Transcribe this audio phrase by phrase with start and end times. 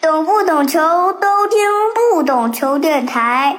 [0.00, 0.78] 懂不懂球
[1.14, 1.58] 都听
[2.14, 3.56] 不懂球电台。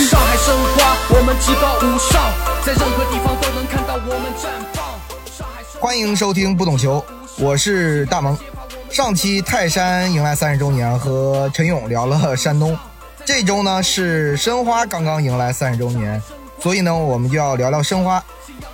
[0.00, 2.20] 上海申花，我们至高无上，
[2.66, 4.84] 在任何地方都能看到我们绽放。
[5.26, 7.04] 上海申花欢迎收听不懂球，
[7.38, 8.36] 我是大萌。
[8.90, 12.76] 上期泰山迎来三十周年，和陈勇聊了山东。
[13.24, 16.20] 这周呢是申花刚刚迎来三十周年，
[16.58, 18.22] 所以呢我们就要聊聊申花。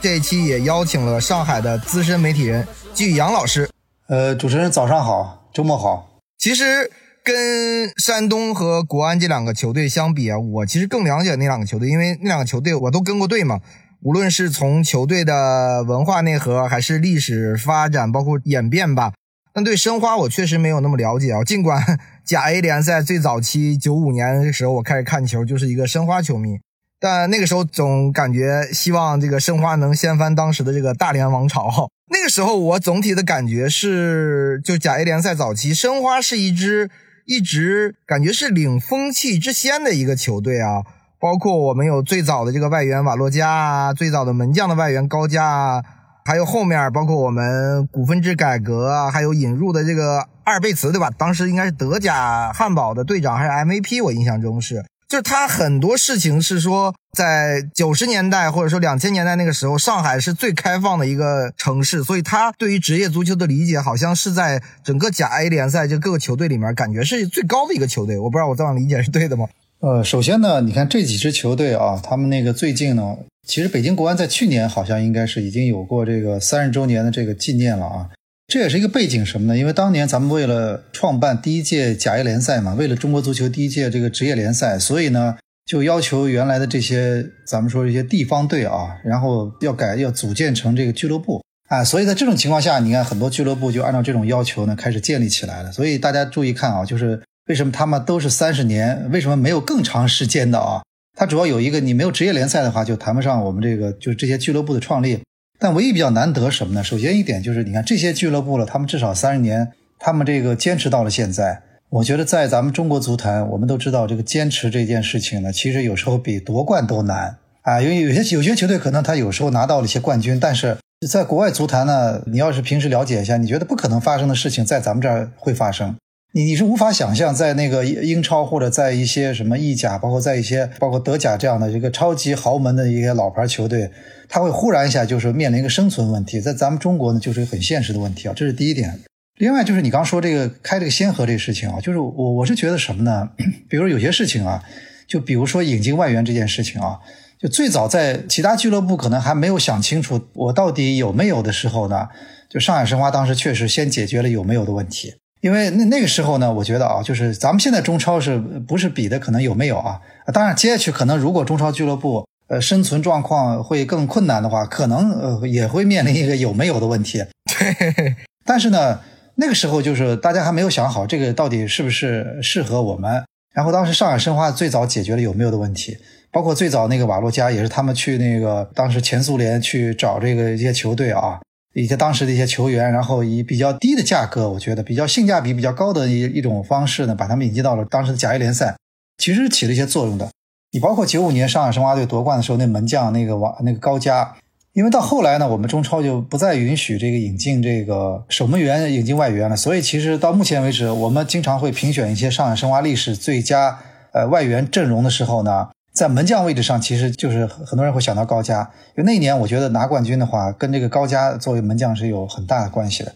[0.00, 3.68] 这一期也邀请了上海的资深媒体人季宇阳老师。
[4.08, 6.18] 呃，主持人早上好，周末好。
[6.38, 6.90] 其实
[7.22, 13.60] 跟山东和国安这两个球队相比啊，我其实更了解那两个球队，因为那两个球队我都跟过队嘛。
[14.00, 19.12] 无论是从球队的文化内核，还是历史发展，包括演变吧。
[19.52, 21.42] 但对申花我确实没有那么了解啊。
[21.42, 26.58] 尽管甲 A 联赛最早期九五年的时候我开始看球，就是一个申花球迷，
[27.00, 31.88] 但那个时候总感觉希望这个申花能掀翻当时的这个大连王朝。
[32.12, 36.90] 那个时候我总体的感觉是，就甲 A 联赛早期，申花是一支
[37.24, 40.84] 一直感觉是领风气之先的一个球队啊。
[41.18, 45.82] 包括我们有最早的这个外援瓦洛加啊，最早的门将的外援高加啊。
[46.26, 51.10] 还有后面包括我们股份制改革啊，还有引入的这个阿尔贝茨，对吧？
[51.10, 68.18] 当时应该是德甲汉堡的队长还是 MVP，我印象中是，就是他很多事情是说，在九十年代或者说两千年代那个时候，上海是最开放的一个城市，所以他对于职业足球的理解，好像是在整个甲 A 联赛就各个球队里面，感觉是最高的一个球队。
[68.18, 69.46] 我不知道我这样理解是对的吗？
[69.80, 78.08] 呃，首先呢，你看这几支球队啊，他们那个最近呢，其实北京国安在去年好像应该是已经有过这个三十周年的这个纪念了啊。
[78.50, 79.58] 这也是一个背景什么呢？
[79.58, 91.84] 因为当年咱们为了创办第一届甲 A 联赛嘛，为了中国足球第一届这个职业联赛，所以呢，就要求原来的这些咱们说这些地方队啊，然后要改要组建成这个俱乐部啊。
[91.84, 95.70] 所以在这种情况下，你看很多俱乐部就按照这种要求呢开始建立起来了。
[95.70, 97.22] 所以大家注意看啊，就是。
[97.48, 99.10] 为什么他们都是三十年？
[99.10, 100.82] 为什么没有更长时间的啊？
[101.16, 105.20] 它主要有一个，你没有职业联赛的话，就谈不上我们这个就是这些俱乐部的创立。
[105.58, 106.84] 但唯一比较难得什么呢？
[106.84, 111.62] 首先一点就是，你看这些俱乐部了，他们至少三十年，他们这个坚持到了现在。
[111.90, 117.80] 我觉得在咱们中国足坛，我们都知道这个坚持这件事情呢，其实有时候比夺冠都难啊。
[117.80, 120.76] 因为有些有些球队可能他有时候拿到了一些冠军，但是
[121.08, 125.96] 在国外足坛呢，你要是平时了解一下，你觉得不可能发生的事情，在咱们这儿会发生。
[126.38, 133.90] 你你是无法想象，在那个英超或者在一些什么意甲，包括在一些包括德甲这样的一个超级豪门的一些老牌球队，
[134.28, 136.40] 他会忽然一下就是面临一个生存问题。
[136.40, 139.00] 在咱们中国呢，就是一个很现实的问题啊，这是第一点。
[139.38, 143.30] 另外就是你刚说这个开这个先河这个事情啊，就是我我是觉得什么呢？
[143.68, 144.62] 比如有些事情啊，
[145.08, 147.00] 就比如说引进外援这件事情啊，
[147.40, 152.06] 就最早在其他俱乐部可能还没有想清楚我到底有没有的时候呢，
[152.48, 155.14] 就上海申花当时确实先解决了有没有的问题。
[155.40, 160.00] 因为那那个时候呢，我觉得啊，就是咱们现在中超是不是比的可能有没有啊？
[160.32, 167.24] 当然接下去可能如果中超俱乐部呃生存状况会更困难的话，可能呃也会面临一个有没有的问题。
[167.46, 169.00] 对 但是呢，
[169.36, 173.24] 那个时候就是大家还没有想好这个到底是不是适合我们。
[173.54, 175.98] 然后当时上海申花最早解决了有没有的问题，
[176.30, 181.40] 包括最早那个瓦洛加也是他们去那个当时前苏联去找这个一些球队啊。
[181.74, 188.76] 一些当时的一些球员，然后以比较低的价格，我觉得比较性价比比较高的一一种方式呢，把他们引进到了当时的甲 A 联赛，
[189.18, 190.28] 其实起了一些作用的。
[190.72, 194.36] 你包括九五年上海申花队夺冠的时候，那门将那个王那个高加，
[194.72, 203.78] 因为到后来呢，我们中超就不再允许这个引进这个守门员引进外援了，所以其实到目前为止，我们经常会评选一些上海申花历史最佳
[204.12, 205.68] 呃外援阵容的时候呢。
[205.98, 208.60] 在门将位置上，其实就是很多人会想到高加，
[208.96, 213.12] 因为那一年我觉得拿冠军的话，跟这个高加作为门将是有很大的关系的。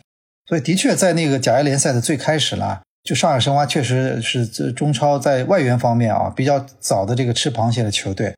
[0.48, 8.34] 所以的确，在那个甲 A 联赛的最开始啦，就上海申花确实是中超在外援方面啊比较早的这个吃螃蟹的球队。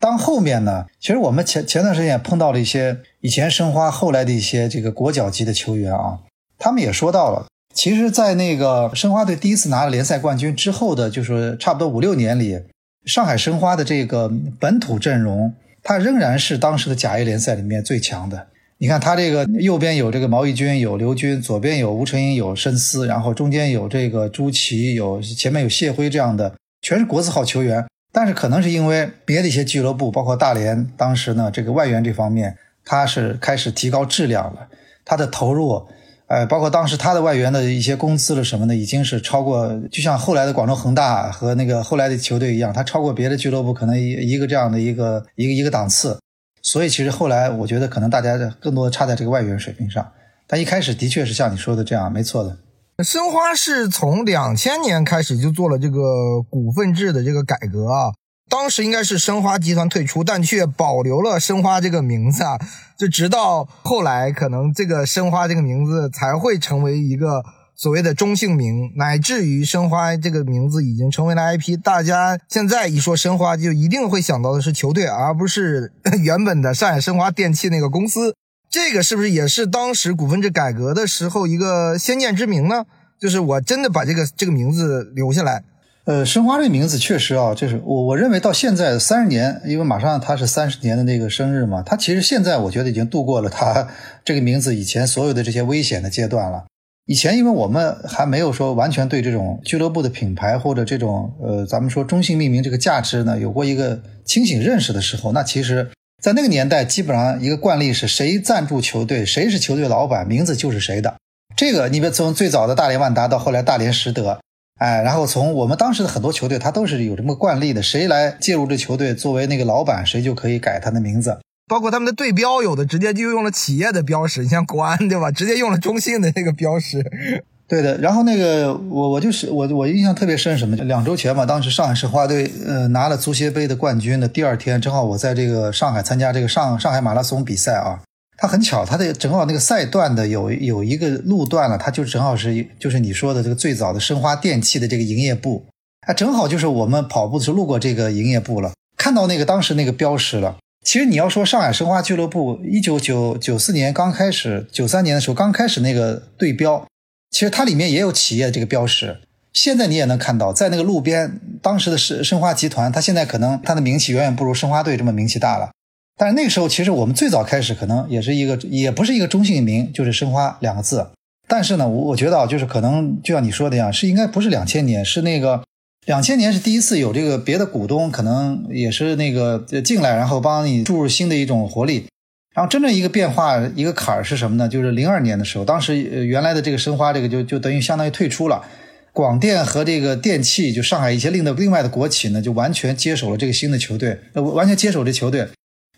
[0.00, 6.20] 当后面呢，其实我们前前段时间也碰到了一些以前申花后来的一些这个国脚级的球员啊，
[6.58, 12.62] 他们也说到了，其实，在那个申花队第一次拿了联赛冠军之后的，就是差不多五六年里。
[13.06, 18.48] 上海申花的这个本土阵容，它仍然是当时的甲 A 联赛里面最强的。
[18.78, 27.86] 你看，它这个右边有这个毛义军，有刘军，左边有吴成英，有申思，然后中间有这个朱琦，有前面有谢辉这样的，全是国字号球员。
[28.12, 34.66] 但是可能是因为别的一些俱乐部，包括大连，当时呢这个外援这方面，他是开始提高质量了，
[35.04, 35.86] 他的投入，
[36.28, 46.18] 呃，包括当时他的外援的一些工资了什么的，已经是超过，就像后来的广州恒大和那个后来的球队一样，他超过别的俱乐部可能一一个这样的一个一个一个档次。
[46.62, 50.04] 所以其实后来我觉得可能大家更多的差在这个外援水平上，
[50.48, 52.56] 但一开始的确是像你说的这样，没错的。
[53.04, 58.10] 申花是从两千年开始就做了这个股份制的这个改革啊。
[58.48, 62.58] 当时应该是申花集团退出，但却保留了申花这个名字啊。
[62.96, 67.44] 就直到后来，可能这个申花这个名字才会成为一个
[67.74, 71.76] 所谓的中性名，乃至于申花这个名字已经成为了 IP。
[71.82, 75.92] 大家现在一说申花，就一定会想到的是球队，而不是
[76.22, 78.34] 原本的上海申花电器那个公司。
[78.70, 82.84] 这个是不是也是当时股份制改革的时候一个先见之明呢？
[83.20, 85.64] 就是我真的把这个这个名字留下来。
[86.06, 93.88] 呃，申花这个名字确实啊，就是我我认为到现在三十年，因为马上他是三十年的那个生日嘛，他其实现在我觉得已经度过了他
[94.24, 96.66] 这个名字以前所有的这些危险的阶段了。
[97.06, 105.90] 以前因为我们还没有说完全对这种俱乐部的品牌或者这种呃咱们说中性命名这个价值呢有过一个清醒认识的时候，那其实，
[106.22, 111.16] 在那个年代基本上一个惯例是谁赞助球队，谁是球队老板，名字就是谁的。
[111.56, 114.38] 这个你别从最早的大连万达到后来大连实德。
[114.76, 121.38] 哎，然后从我们当时的很多球队，他都是有这么惯例的，谁来介入这球队作为那个老板，谁就可以改他的名字。
[121.66, 125.30] 包括他们的队标，有的直接就用了企业的标识，你像国安对吧？
[125.30, 127.02] 直接用了中信的那个标识。
[127.66, 127.98] 对的。
[127.98, 130.76] 然后那个我我就是我我印象特别深什么？
[130.76, 138.02] 两周前吧，当时上海申花队呃拿了足协杯的冠军的第二天，正好我在这个上海参加这个上上海马拉松比赛啊。
[138.36, 145.66] 它很巧，它的正好那个赛段的有有一个路段了，它就正好是就是你说的这个最早的申花电器的这个营业部，
[146.06, 150.56] 啊，正好就是我们跑步的时候路过这个营业部了，看到那个当时那个标识了。
[150.84, 156.86] 其实你要说上海申花俱乐部一九九九四年刚开始，九三年的时候刚开始那个队标，
[157.30, 159.20] 其实它里面也有企业这个标识。
[159.52, 165.70] 现在你也能看到，在那个路边，当时的申申花集团，它现在可能它的名气远远不如申花队这么名气大了。
[166.18, 171.06] 但是那个时候，其实我们最早开始可能也是一个，也不是一个中性名，就是“申花”两个字。
[171.46, 175.62] 但是呢，我我觉得啊，就是可能就像你说的一样，是应该不是两千年，是那个
[176.06, 182.06] 两千年是第一次有这个别的股东可能也是那个进来，然后帮你注入新的一种活力。
[182.54, 184.66] 然后真正一个变化一个坎儿是什么呢？
[184.66, 188.64] 就是零二年的时候，当时原来的这个申花这个就就等于相当于退出了，
[189.12, 195.46] 广电和这个电器就上海一些另的另外的国企呢，就完全接手了这个新的球队，完全接手这球队。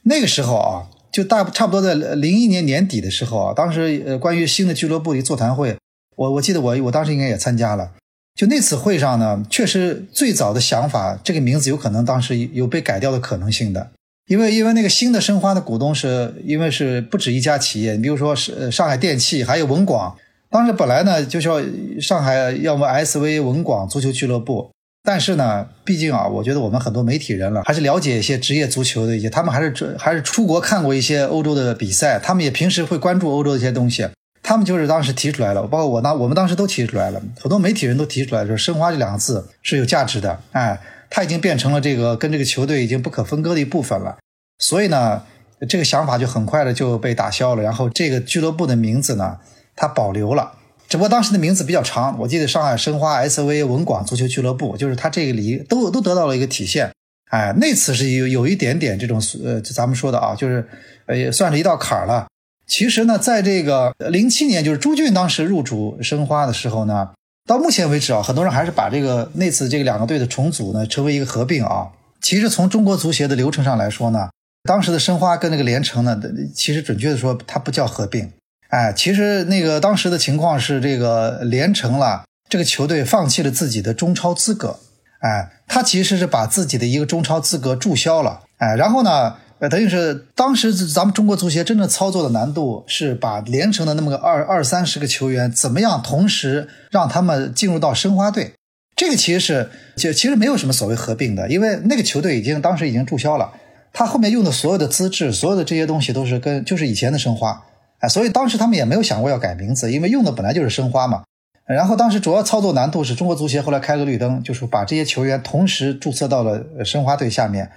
[0.08, 5.76] 那个时候啊，就大差不多在零一年年底的时候啊，当时呃关于新的俱乐部的座谈会，
[6.16, 7.93] 我我记得我我当时应该也参加了。
[8.34, 13.90] 就那次会上呢，确实最早的想法，这个名字有可能当时有被改掉的可能性的，
[14.28, 20.16] 因为因为那个新的申花的股东是因为是不止一家企业，你比如说是上海电器，还有文广，
[20.49, 21.60] 当时本来呢就叫
[22.00, 24.70] 上海要么 SV 文广足球俱乐部。
[25.10, 34.06] 但是呢，毕竟啊，我觉得我们很多媒体人了，还是了解一些职业足球的一些，他们还是还是出国看过一些欧洲的比赛，他们也平时会关注欧洲的一些东西。
[34.43, 40.78] 他们就是当时提出来了，包括我当我们当时都提出来了，很多媒体人都提出来说“申花”这两个字是有价值的，哎，
[41.08, 44.19] 它已经变成了这个跟这个球队已经不可分割的一部分了。
[44.58, 45.22] 所以呢，
[45.66, 47.62] 这个想法就很快的就被打消了。
[47.62, 49.38] 然后这个俱乐部的名字呢，
[49.75, 50.52] 它保留了。
[50.88, 56.90] 只不过当时的名字比较长，我记得上海申花 SV 文广足球俱乐部，就是它这个里都都得到了一个体现。
[57.31, 60.67] 哎，那次是有有一点点这种呃，咱们说的啊，就是
[61.05, 62.27] 呃，算是一道坎儿了。
[62.67, 67.10] 其实呢，在这个零七年，就是朱俊当时入主申花的时候呢，
[67.46, 71.89] 到目前为止啊，很多人还是把这个那次这个两个队的重组呢，成为一个合并啊。
[72.22, 74.31] 其实从中国足协的流程上来说呢，
[74.63, 76.19] 当时的申花跟那个连城呢，
[76.55, 78.32] 其实准确的说，它不叫合并。
[78.69, 84.79] 哎，其实那个当时的情况是，这个连城了，这个球队放弃了自己的中超资格。
[85.20, 88.43] 哎，他其实是把自己的一个中超资格注销了。
[88.58, 98.53] 哎，然后呢，呃，等于是当时咱们中国足协真正操作的难度是把连城的那么个二二三十个球员，怎么样同时让他们进入到申花队？
[98.94, 103.51] 这个其实是就其实没有什么所谓合并的，因为那个球队已经当时已经注销了，
[103.93, 107.65] 他后面用的所有的资质，所有的这些东西都是跟就是以前的申花。
[107.98, 111.24] 哎，所以当时他们也没有想过要改名字，因为用的本来就是申花嘛。
[111.67, 117.70] 然后当时主要操作难度是中国足协后来开了绿灯，就是把这些球员同时注册到了申花队下面。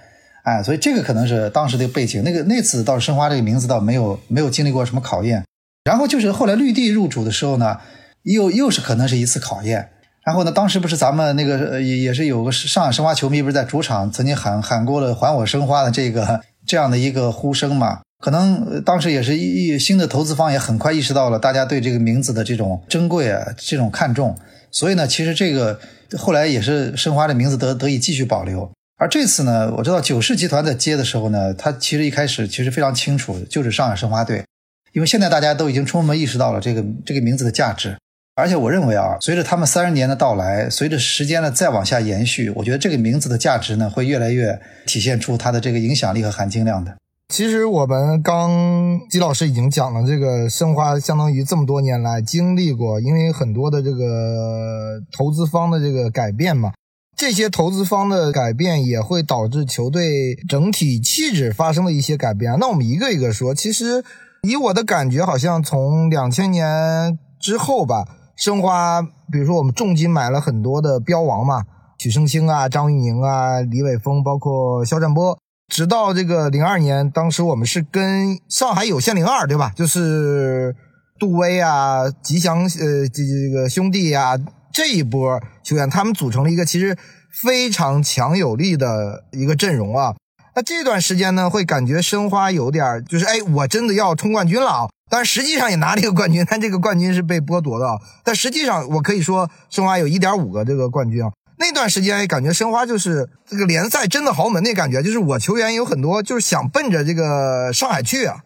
[0.44, 2.22] 哎，所以这个可能是当时的背景。
[2.24, 5.44] 那个那次倒是申花这个名字倒没有没有经历过什么考验。
[5.84, 7.78] 然后就是后来绿地入主的时候呢，
[8.22, 9.90] 又又是可能是一次考验。
[10.24, 18.00] 然后呢，当时不是咱们那个也也是有个上海申花球迷不是在主场曾经喊喊过了“还我申花”的这个这样的一个呼声嘛？
[18.22, 24.38] 可能当时也是一新的投资方也很快意识到了大家对这个名字的这种珍贵啊，这种看重，
[24.70, 25.80] 所以呢，其实这个
[26.16, 28.70] 后来也是申花的名字得得以继续保留。
[28.96, 34.44] 而这次呢，我知道九世集团在接的时候呢，他其实一开始其实非常清楚，就是上海申花队，
[34.92, 37.96] 因为现在大家都已经充分意识到了这个这个名字的价值。
[38.36, 46.96] 而且我认为啊，随着他们三十年的到来，随着时间的再往下延续，我觉得这个名字的价值呢，会越来越体现出它的这个影响力和含金量的。
[47.32, 56.72] 其实我们刚季老师已经讲了，这个申花相当于这么多年来经历过，因为很多的这个投资方的这个改变嘛，
[57.16, 62.54] 这些投资方的改变也会导致球队整体气质发生了一些改变。
[62.60, 64.04] 那我们一个一个说，其实
[64.42, 68.04] 以我的感觉，好像从两千年之后吧，
[68.36, 71.64] 申花比如说我们重金买了很多的标王嘛，
[71.96, 75.38] 许胜清啊、张玉宁啊、李伟峰，包括肖战波。
[75.72, 79.72] 直到这个零二年，当时我们是跟上海有限零二，对吧？
[79.74, 80.76] 就是
[81.18, 84.34] 杜威啊、吉祥呃这这个兄弟啊
[84.70, 86.94] 这一波球员，他们组成了一个其实
[87.42, 90.14] 非常强有力的一个阵容啊。
[90.54, 94.88] 那这段时间呢，会感觉申花有点就是哎，我真的要冲冠军了啊！
[95.08, 97.86] 但实际上也拿了一个冠军，但这个冠军是被剥夺的。
[98.22, 101.32] 但实际上，我可以说申花有一点五个这个冠军啊。
[101.62, 108.38] 那段时间感觉申花就是这个联赛真的豪门那感觉，就是我球员有很多就是想奔着这个上海去啊。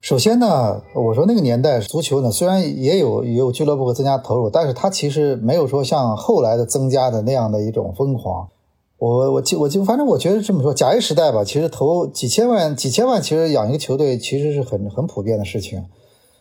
[0.00, 8.48] 首先呢，我说那个年代足球呢，虽然也有也有俱乐部增加投入，但是它其实没有说像后来的增加的那样的一种疯狂。
[8.96, 15.84] 我我记我记，反正我觉得这么说，甲 A 时代吧，其实投几千万几千万，其实养一个球队其实是很很普遍的事情。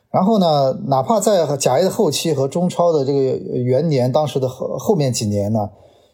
[0.09, 5.69] 然后呢，哪怕在甲 A 的后期和中超的这个元年，当时的后后面几年呢。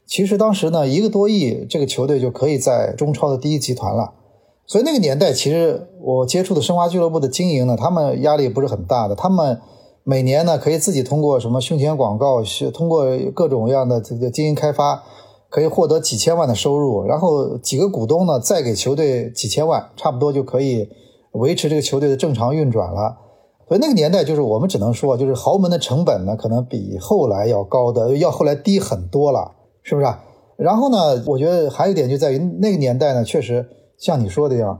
[0.10, 4.16] 其实当时呢，一个多亿这个球队就可以在中超的第一集团了。
[4.66, 9.14] 所以那个年代，其实我接触的申花俱乐部的经营呢，他们压力不是很大的。
[9.14, 9.62] 他们
[10.04, 15.04] 每年呢，可以自己通过什么胸前广告，是通过各种各样的这个经营开发，
[15.48, 17.04] 可以获得几千万的收入。
[17.06, 20.90] 然后几个股东呢，再给球队几千万，差不多就可以
[21.34, 23.16] 维持这个球队的正常运转了。
[23.68, 29.58] 所以那个年代，就是我们只能说，就是豪门的成本呢，可能比后来要高的，要后来低很多了。
[29.90, 30.08] 是不是？
[30.58, 31.24] 然后呢？
[31.26, 33.66] 我觉得还有一点就在于那个年代呢，确实
[33.98, 34.80] 像你说的一样，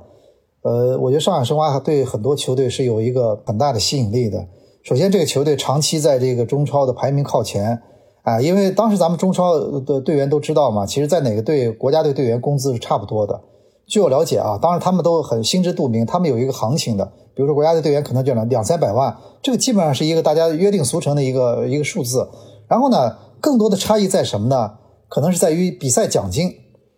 [0.62, 4.46] 呃，我觉得上海申花对很多球队是有一个很大的吸引力的。
[4.84, 7.82] 首先，这个球队长期在这个中超的排名靠前，
[8.22, 13.42] 啊，因为当时咱们中超的队员都知道嘛，其实，在哪个队国家队队员工资是差不多的。
[13.88, 22.30] 据我了解啊，当然他们都很心知肚明，他们有一个行情的，比如说国家队队员可能就两两三百万，这个基本上是一个大家约定俗成的一个一个数字。
[22.68, 24.74] 然后呢，更多的差异在什么呢？
[25.10, 26.54] 可能是在于比赛奖金，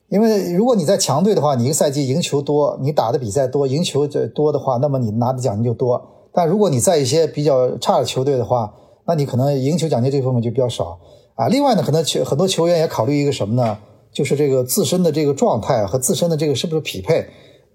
[0.10, 6.00] 因为如果你在强队的话，你一个赛季赢球多，你打的比赛多，赢球这多的话，那么你拿的奖金就多。
[6.34, 8.74] 但如果你在一些比较差的球队的话，
[9.08, 11.00] 那你可能赢球奖金这部分就比较少
[11.36, 11.48] 啊。
[11.48, 13.78] 另外呢，可能球很多球员也考虑一个什么呢？
[14.12, 17.26] 就是这个自身的这个状态和自身的这个是不是匹配。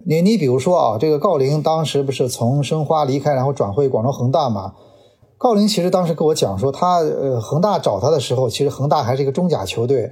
[0.05, 4.73] 你你比如说啊，这个郜林当时不是从申花离开，然后转会广州恒大嘛？
[5.39, 10.11] 郜林其实当时跟我讲说，他呃恒大找他的时候，其实恒大还是一个中甲球队。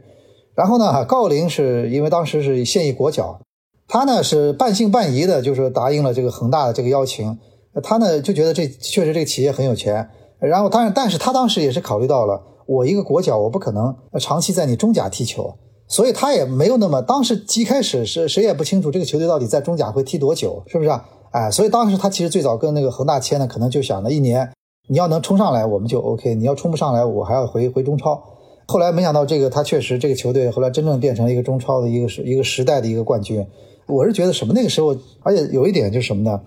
[0.55, 3.39] 然后呢，郜林是因为当时是现役国脚，
[3.87, 7.37] 他呢是半信半疑的，就是答应了这个恒大的这个邀请。
[7.83, 10.09] 他呢就觉得这确实这个企业很有钱。
[10.39, 15.55] 然后当然，但是他当时也是考虑到了，我一个国脚，我不可能长期在你中甲踢球，
[15.87, 21.05] 所以他也没有那么当时一开始是谁也不清楚这个球队到底在中甲会踢多久，是不是啊？
[21.31, 24.49] 哎，所以当时他其实最早跟那个恒大签的，可能就想了一年，
[24.87, 28.23] 你要能冲上来我们就 OK，你要冲不上来我还要回回中超。
[28.67, 33.45] 后来没想到，这个他确实这个球队后来真正变成了一个中超的一个时一个时代的一个冠军。
[33.87, 36.41] 我是觉得什么那个时候，而且有一点就是什么呢？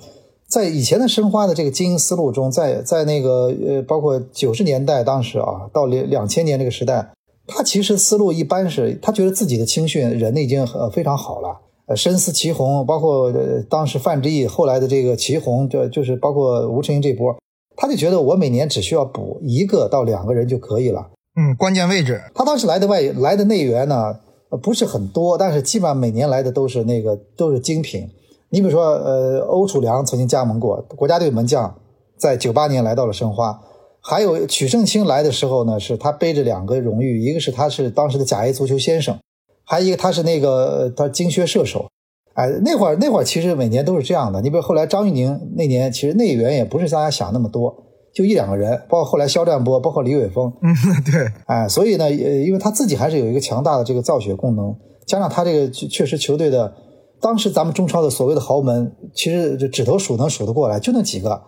[0.48, 7.12] 在以前的申花的这个经营思路中，在在那个呃，包括九十年代当时啊，到两两千年这个时代，
[7.46, 11.60] 他其实思路一般是，他觉得自己的青训人已经呃非常好了。
[11.86, 13.32] 呃，深思祁宏，包括
[13.70, 17.36] 当时范志毅，后来的这个祁宏，这就是包括吴成英这波，
[17.76, 21.10] 他就觉得我每年只需要补一个到两个人就可以了。
[21.40, 24.12] 嗯，关键位置，他当时来的外来的内援呢，
[24.60, 28.10] 不是很多，但是基本上每年来的都是那个都是精品。
[28.50, 31.72] 你比如说，呃，欧楚良曾经加盟过国家队门将，
[32.16, 33.60] 在九八年来到了申花。
[34.00, 39.16] 还有曲圣清来的时候呢，是他背着两个荣誉，一个是他是当时的甲 A 足球先生，
[39.64, 41.88] 还有一个他是那个他精靴射手。
[42.34, 44.40] 哎，那会儿那会儿其实每年都是这样的。
[44.40, 47.84] 你比如后来张玉宁那年，其实内援也不是大家想那么多。
[48.18, 50.74] 就一两个人，包括后来肖战波，包括李玮峰，嗯，
[51.08, 54.74] 对，哎，所以呢，呃，因为他自己还是有一个强大的这个造血功能，
[55.06, 56.74] 加上他这个确实球队的
[57.20, 61.40] 当时咱们中超的所谓的豪门，其实这指头数能数得过来，就那几个，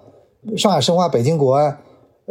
[0.57, 1.77] 上海申花、北京国安，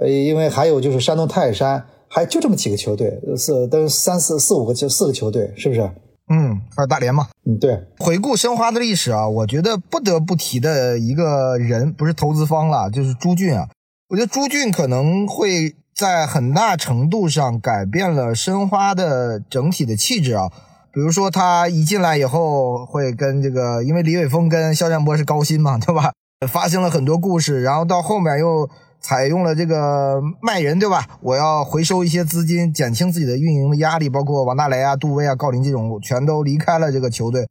[0.01, 5.81] 呃，因为还有就是山东泰山，还就这么几个球队，四都三四四五个球四个球队，是不是？
[6.29, 7.27] 嗯，还有大连嘛。
[7.45, 7.77] 嗯，对。
[7.97, 13.67] 回顾申花的历史啊，我觉得不得不提的一个人，不是投资方了，就是朱俊啊。
[14.09, 20.49] 我觉得朱俊可能会在很大程度上改变了申花的整体的气质啊。
[20.91, 26.11] 比如说他一进来以后，会跟这个，因为李玮峰跟肖战波是高薪嘛，对吧？
[26.47, 28.67] 发生了很多故事，然后到后面又
[28.99, 31.05] 采用了这个卖人，对吧？
[31.21, 37.47] 我要回收一些资金，减轻自己的运营的压力，包括王大雷啊、杜威啊、郜林这种全都离开了这个球队。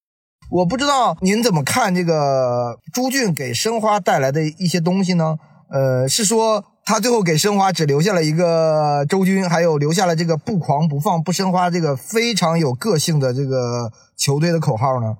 [0.51, 5.37] 我不知道您怎么看这个朱俊给申花带来的一些东西呢？
[5.71, 15.17] 呃，是说他最后给申花只留下了一个周军，还有留下了这个不狂不放不申花这个非常有个性的这个球队的口号呢？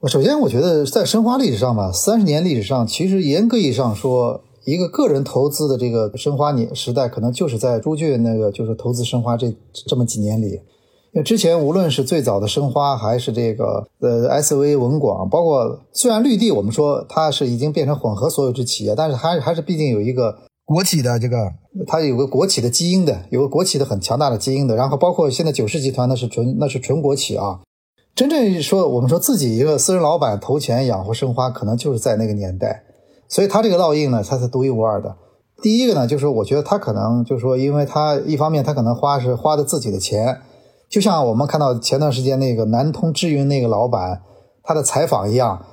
[0.00, 9.52] 我首先我觉得在申花历史上吧，三十年历史上，其实严格意义上说，一个个人投资的这个申花年时代，可能就是在朱俊那个就是投资申花这
[9.88, 10.60] 这么几年里。
[11.22, 21.52] 之前无论是最早的申花，还是这个呃 SV 文广，包括虽然绿地我们说它是已经变成混合所有制企业，但是还是还是毕竟有一个国企的这个，
[21.86, 24.76] 它有个国企的基因的，有个国企的很强大的基因的。
[24.76, 27.60] 然后包括现在九世集团那是纯那是纯国企啊。
[28.14, 32.82] 真正说我们说自己一个私人老板投钱养活申花，可能就是在那个年代，
[33.28, 35.16] 所以他这个烙印呢，它是独一无二的。
[35.62, 40.40] 第一个呢，就是我觉得他可能就是说，因为他一方面他可能花是花的自己的钱。
[40.88, 44.22] 就像我们看到前段时间那个南通智云那个老板
[44.62, 45.64] 他的采访一样，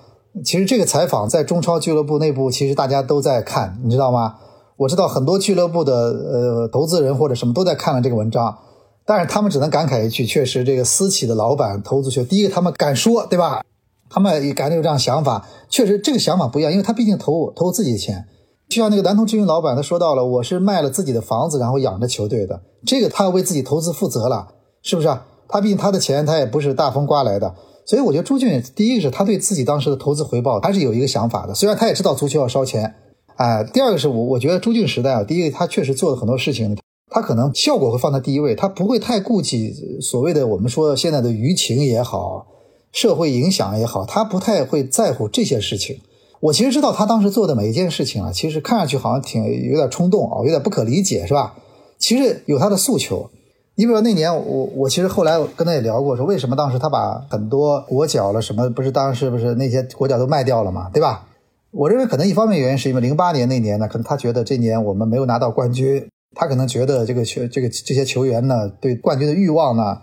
[0.44, 4.36] 其实这个采访在中超俱乐部内部，其实大家都在看，你知道吗？
[4.78, 8.58] 我知道很多俱乐部的呃投资人或者什么都在看了这个文章，
[9.06, 13.64] 但是他们只能感慨一句：确实，这个私企的老板投资球，第一个他们敢说，对吧？
[14.10, 18.26] 他们也敢有这样想法，确实这个想法不一样，因为他毕竟投投自己的钱。
[18.68, 24.50] 就像那个南通智云老板他说到了，我是卖了自己的房子，然后养着球队的，这个他要为自己投资负责了。
[24.86, 25.26] 是不是啊？
[25.48, 27.54] 他毕竟他的钱他也不是大风刮来的，
[27.86, 31.54] 所以我觉得朱俊第一个是他对自己当时的投资回报还是有一个想法的。
[31.54, 32.96] 虽然他也知道足球要烧钱，
[33.36, 36.78] 哎，第二个是我我觉得朱俊时代啊，第一个他确实做了很多事情，
[37.10, 42.48] 他可能效果会放在第一位，他不会太顾及所谓的我们说现在的舆情也好，
[42.92, 46.00] 社会影响也好，他不太会在乎这些事情。
[46.42, 51.56] 我其实知道他当时做的每一件事情啊，其实看上去好像挺有点冲动啊，有点不可理解，是吧？
[51.98, 53.30] 其实有他的诉求。
[53.78, 61.28] 你比如说那年我我其实后来跟他也聊过，说为什么当时他把很多国脚了什么不是当时不是那些国脚都卖掉了嘛，对吧？
[61.72, 69.98] 我认为可能一方面原因是因为零八年那年呢，可能他觉得这年我们没有拿到冠军，他可能觉得这个球这个这些球员呢对冠军的欲望呢，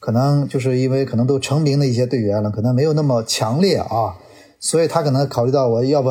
[0.00, 4.16] 可能就是因为可能都成名的一些队员了，可能没有那么强烈啊，
[4.58, 6.10] 所以他可能考虑到我要不，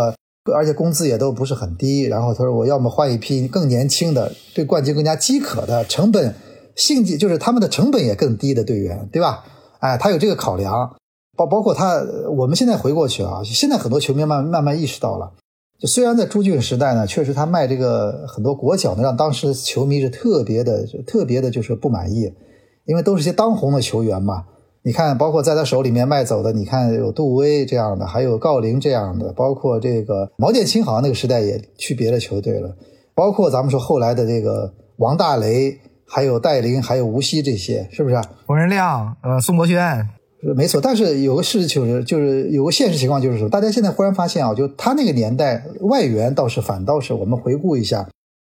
[0.53, 6.33] 而且工资也都不是很低，然后他说我要么换一批更年轻的，对冠军更加饥渴的成本。
[6.75, 9.43] 性质就是他们的成本也更低的队员，对吧？
[9.79, 10.95] 哎，他有这个考量，
[11.35, 12.05] 包包括他，
[12.37, 15.31] 我们现在回过去啊，现在很多球迷慢慢慢意识到了，
[15.79, 22.31] 就虽然在朱俊时代呢，确实他卖这个很多国脚呢，让当时球迷是特别的、特别的，就是不满意，
[22.85, 24.45] 因为都是些当红的球员嘛。
[24.83, 32.75] 你看，包括在他手里面卖走的，你看有杜威这样的，还有郜林这样的，包括这个毛剑卿，好像那个时代也去别的球队了，
[33.15, 35.79] 包括咱们说后来的这个王大雷。
[36.13, 38.21] 还有戴琳，还有吴曦这些，是不是？
[38.45, 40.05] 冯仁亮，呃，宋博轩，
[40.57, 40.81] 没错。
[40.81, 48.09] 但是有个事情是，就是有个现实情况，就是什么，大家现在忽然发现啊，就他那个年代外援倒是反倒是，我们回顾一下，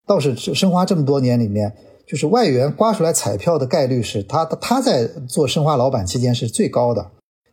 [0.08, 1.76] 倒是申花这么多年里面，
[2.08, 7.08] 就是外援刮出来彩票的概率是他他在做申花老板期间是最高的。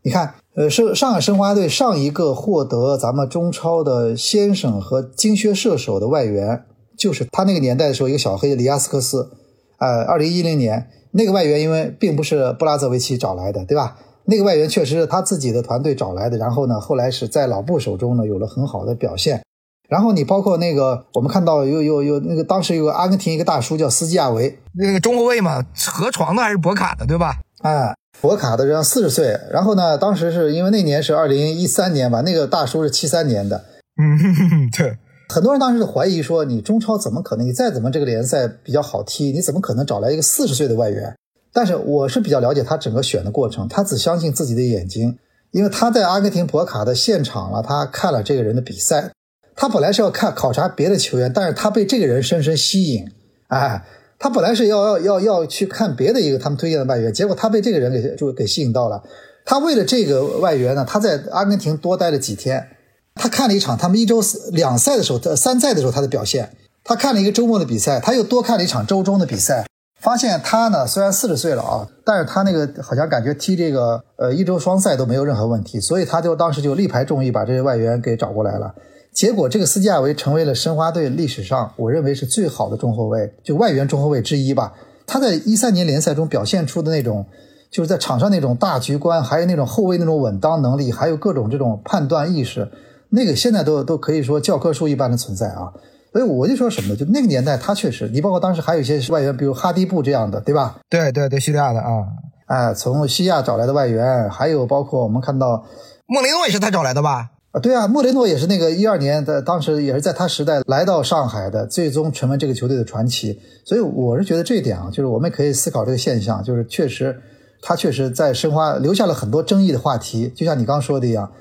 [0.04, 6.62] 你看，呃，上上海申花队上一个获得咱们中超的先生和金靴射手的外援，
[6.96, 9.30] 就是他那个年代的时候，一个小黑里亚斯科斯。
[9.78, 13.98] 呃，二零一零年那个外援，因为并不是布拉泽维奇找来的，对吧？
[14.24, 16.36] 那个外援确实是他自己的团队找来的。
[16.36, 19.42] 然后呢，后来是在老布手中呢有了很好的表现。
[19.88, 27.36] 然后你包括那个，我们看到有有有那个当时有个阿根廷一个大叔叫斯基亚维，那个中后卫嘛，河床的还是博卡的，对吧？
[27.62, 29.38] 哎，博卡的这样四十岁。
[29.52, 33.64] 然后呢，当时是因为那年是二零一三年吧，那个大叔是七三年的。
[33.96, 34.98] 嗯， 对。
[35.28, 37.46] 很多人当时都怀疑说：“你中超怎么可能？
[37.46, 41.14] 你再怎么这个联赛比较好踢，你怎么可能找来一个四十岁的外援？”
[41.52, 45.18] 但是我是比较了解他整个选的过程，他只相信自己的眼睛，
[45.50, 49.10] 因为他在阿根廷博卡的现场了，他看了这个人的比赛。
[49.56, 53.10] 他本来是要看考察别的球员，但是他被这个人深深吸引。
[53.48, 53.82] 哎，
[54.18, 59.02] 他本来是要要要要去看别的一个他们推荐的外援，结果他被这个人给就给吸引到了。
[59.44, 62.68] 他为了这个外援呢，他在阿根廷多待了几天。
[63.16, 66.50] 他看了一场他们一周两赛的时候，他三赛的时候他的表现。
[66.84, 69.66] 他看了一个周末的比赛，他又多看了一场周中的比赛，
[70.00, 78.72] 发现他呢虽然四十岁了啊，但是他那个好像感觉踢这个呃一周双赛都没有任何问题，所以他就当时就力排众议把这些外援给找过来了。
[79.12, 84.74] 结果这个斯基亚维成为了申花队历史上我认为是最好的中后卫，就外援中后卫之一吧。
[85.06, 87.26] 他在一三年联赛中表现出的那种。
[87.68, 92.70] 就是在场上那种大局观，还有那种后卫那种稳当能力，还有各种这种判断意识，
[93.10, 95.72] 那个现在都都可以说教科书一般的存在啊。
[96.12, 96.96] 所以我就说什么呢？
[96.96, 100.78] 就那个年代，他确实，你包括当时还有一些外援，比如哈迪布这样的，对吧？
[100.88, 102.06] 对对对，叙利亚的啊，
[102.46, 105.66] 哎，从西亚找来的外援，还有包括我们看到
[106.06, 107.32] 莫雷诺也是他找来的吧？
[107.52, 113.38] 啊，对啊，莫雷诺也是那个一二年的，当时也是在他时代来到上海的，最终成为这个球队的传奇。
[113.64, 117.20] 所以我是觉得这一点啊，就是我们可以思考这个现象，就是确实。
[117.62, 121.32] 他确实在申花留下了很多争议的话题，就像你刚说的一样，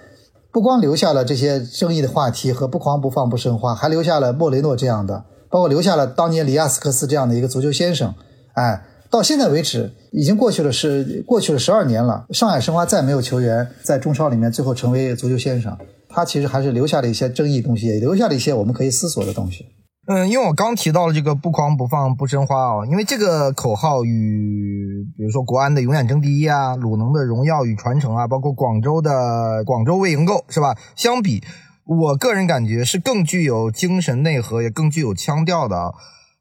[0.56, 8.14] 不光留下了这些争议的话题和不狂不放不申花，还留下了莫雷诺这样的，包括留下了当年里亚斯克斯这样的一个足球先生。
[8.54, 19.66] 哎，到现在为止，已经过去了是过去了十二年了，上海申花再没有球员在中超里面最后成为足球先生，他其实还是留下了一些争议东西，也留下了一些我们可以思索的东西。
[20.08, 30.76] 嗯，因为我刚提到了这个不狂不放不申花啊，因为这个口号与比如说国安的永远争第一啊，鲁能的荣耀与传承啊，包括广州的广州卫营购是吧？
[30.96, 31.44] 相比，
[31.86, 35.94] 我个人感觉是更具有精神内核，也更具有腔调的啊。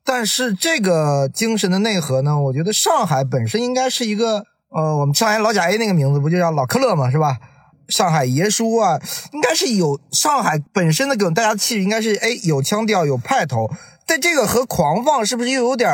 [0.05, 7.39] 但是这个精神的内核呢，我觉得上海本身应该是一个呃，我们上海老贾 A 那个名字不就叫老克勒嘛，是吧？
[7.89, 9.01] 上海爷叔啊，
[9.33, 13.71] 应该是有上海本身的给大家气质，应该是哎有腔调有派头，
[14.07, 15.91] 但这个和狂放是不是又有点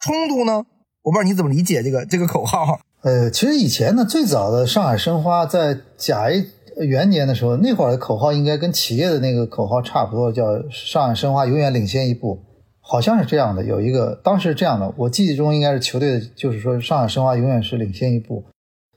[0.00, 0.64] 冲突呢？
[1.02, 2.80] 我不知道你怎么理解这个这个口号。
[3.02, 6.44] 呃，其实以前呢，最早的上海申花在甲 A
[6.84, 12.40] 元年的时候，那会儿的口号应该跟企业的那个口号差不多，叫上海申花永远领先一步，
[12.80, 13.64] 好像是这样的。
[13.64, 18.44] 有一个当时是这样的，我记忆中应该是球队的，就是说上海申花永远是领先一步。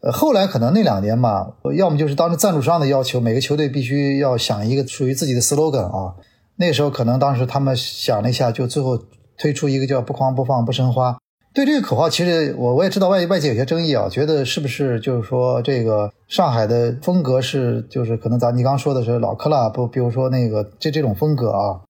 [0.04, 6.16] 呃，后来可能那两年吧，要么就是当时赞助商的要求，每个球队必须要想一个属于自己的 slogan 啊。
[6.56, 9.00] 那时候可能当时他们想了一下，就最后
[9.38, 11.18] 推出一个叫“不狂不放不申花”。
[11.54, 21.82] 对这个口号，其实我我也知道外外界有些争议啊，觉得是不是就是说这个上海的风格是就是可能咱你刚说的是老克拉不，比如说那个这这种风格啊，“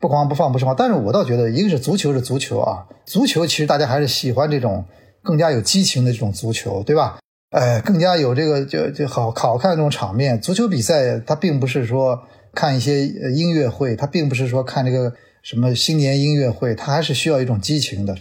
[0.00, 0.74] 不狂不放不申花”。
[0.78, 4.84] 但是我倒觉得，一个是足球是足球啊，足球其实大家还是喜欢这种
[5.22, 7.18] 更加有激情的这种足球，对吧？
[7.50, 10.40] 哎，更加有这个就就好好看这种场面。
[10.40, 12.22] 足球比赛它并不是说
[12.54, 18.14] 看一些音乐会，它并不是说看这个什么新年音乐会，它还是需要一种激情的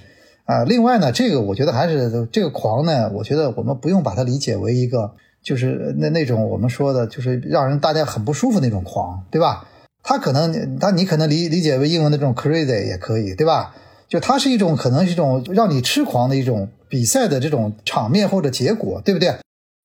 [0.46, 0.64] 啊。
[0.64, 5.14] 另外呢，这个我觉得还是这个狂呢，我觉得我们不用把它理解为一个
[5.44, 9.68] 就是那那种我们说的就是让人大家很不舒服那种狂，对吧？
[10.02, 13.76] 他可能他你可能理理解为英文的这种 crazy 也可以，对吧？
[14.10, 16.68] 就它是一种可能是一种让你痴狂的一种。
[16.92, 19.32] 比赛的这种场面或者结果，对不对？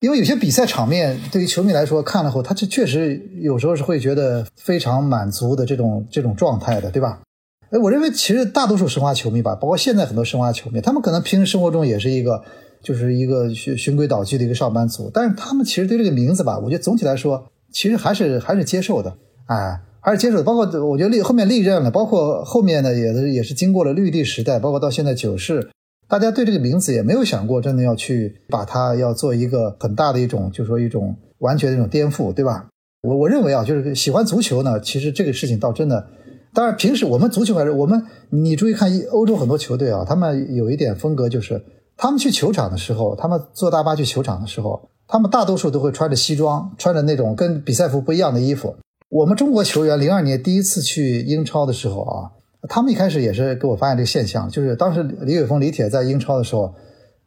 [0.00, 7.20] 因为有些比赛场面对于球迷来说看了后，他这确实有时候是会觉得非常满足的这种这种状态的，对吧？
[7.68, 12.42] 哎，我认为其实大多数申花球迷吧，包括现在很多申花球迷，他们可能平时生活中也是一个
[12.82, 20.42] 就是一个循循规蹈矩的一个上班族，但是他们其实对这个名字吧，我觉得总体来说其实还是还是接受的，哎，还是接受。
[20.42, 25.70] 包括我觉得历后面历任了，包括后面呢也是也是经过了绿地时代，包括到现在九世。
[26.06, 32.66] 大家对这个名字也没有想过，真的要去把它要做一个很大的一种，就是说一种完全的一种颠覆，对吧？
[33.02, 36.06] 我我认为啊，就是喜欢足球呢，其实这个事情倒真的，
[36.52, 41.64] 当然平时我们足球还是我们，你注意看欧洲很多球队啊，他们有一点风格，就是
[41.96, 48.76] 他们去球场的时候，他们坐大巴去球场的时候，他们大多数都会穿着西装，穿着那种跟比赛服不一样的衣服。
[49.14, 52.30] 我们中国球员零二年第一次去英超的时候啊。
[52.68, 56.74] 他们一开始也是给我发现这个现象，就是当时李伟峰、李铁在英超的时候，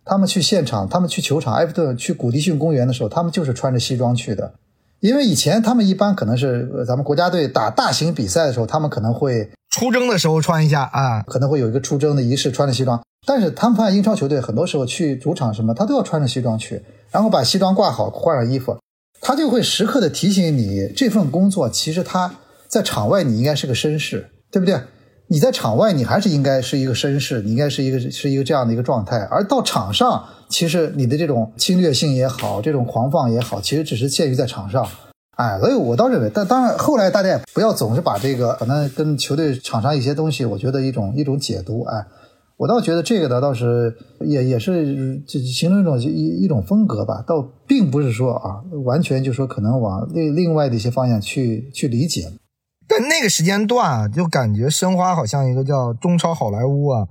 [0.03, 4.55] 他们去现场，他们去球场，埃弗顿去古迪逊公园的时候，他们就是穿着西装去的。
[4.99, 13.01] 因为以前他们一般可能是咱们国家队打大型比赛的时候，他们可能会出征的时候穿一下啊，可能会有一个出征的仪式，穿着西装。
[13.25, 18.77] 但是他们发现英超球队很多时候去主场什么，他都要穿着西装去，然后把西装挂好，换上衣服，
[19.27, 22.33] 他就会时刻的提醒你，这份工作其实他
[22.69, 24.79] 在场外你应该是个绅士，对不对？
[25.27, 29.17] 你在场外，你还是应该是一个绅士，你应该是一个是一个这样的一个状态。
[29.29, 34.87] 而到场上，其实你的这种侵略性也好，这种狂放也好，其实只是限于在场上。
[35.35, 41.83] 哎，所以我倒认为，但当然后来大家也不要总是把这个可能跟球队场上一些东西，我觉得一种一种解读。
[41.83, 42.05] 哎，
[42.57, 52.31] 我倒觉得这个呢，倒是也也是就形成一种一一种风格吧，倒并不是说啊，完全就说可能往另另外的一些方向去去理解。
[52.87, 57.05] 但那个时间段啊，就感觉申花好像一个叫中超好莱坞啊，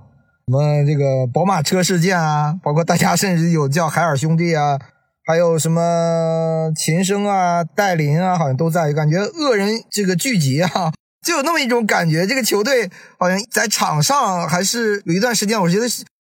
[0.47, 4.77] 什么这个宝马车事件啊，包括大家甚至有叫海尔兄弟啊，
[5.23, 10.91] 还有什么秦升啊、戴琳啊，好像都在，感觉恶人这个聚集啊。
[11.27, 15.85] 就有那么一种感觉，这个球队好像在场上还是有一段时间，我觉得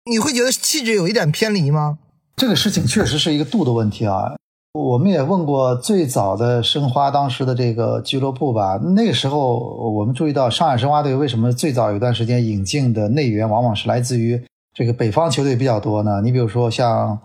[0.10, 2.00] 你会觉得气质有一点偏离吗？
[2.36, 4.34] 这个事情确实是一个度的问题啊。
[4.74, 9.60] 我们也问过最早的申花当时的这个俱乐部吧，那个时候
[9.94, 16.22] 我们注意到上海申花队为什么最早有一段时间引进的内援往往是来自于这个北方球队比较多呢？
[16.24, 17.20] 你比如说像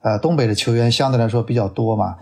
[0.00, 2.16] 呃东北的球员相对来说比较多嘛。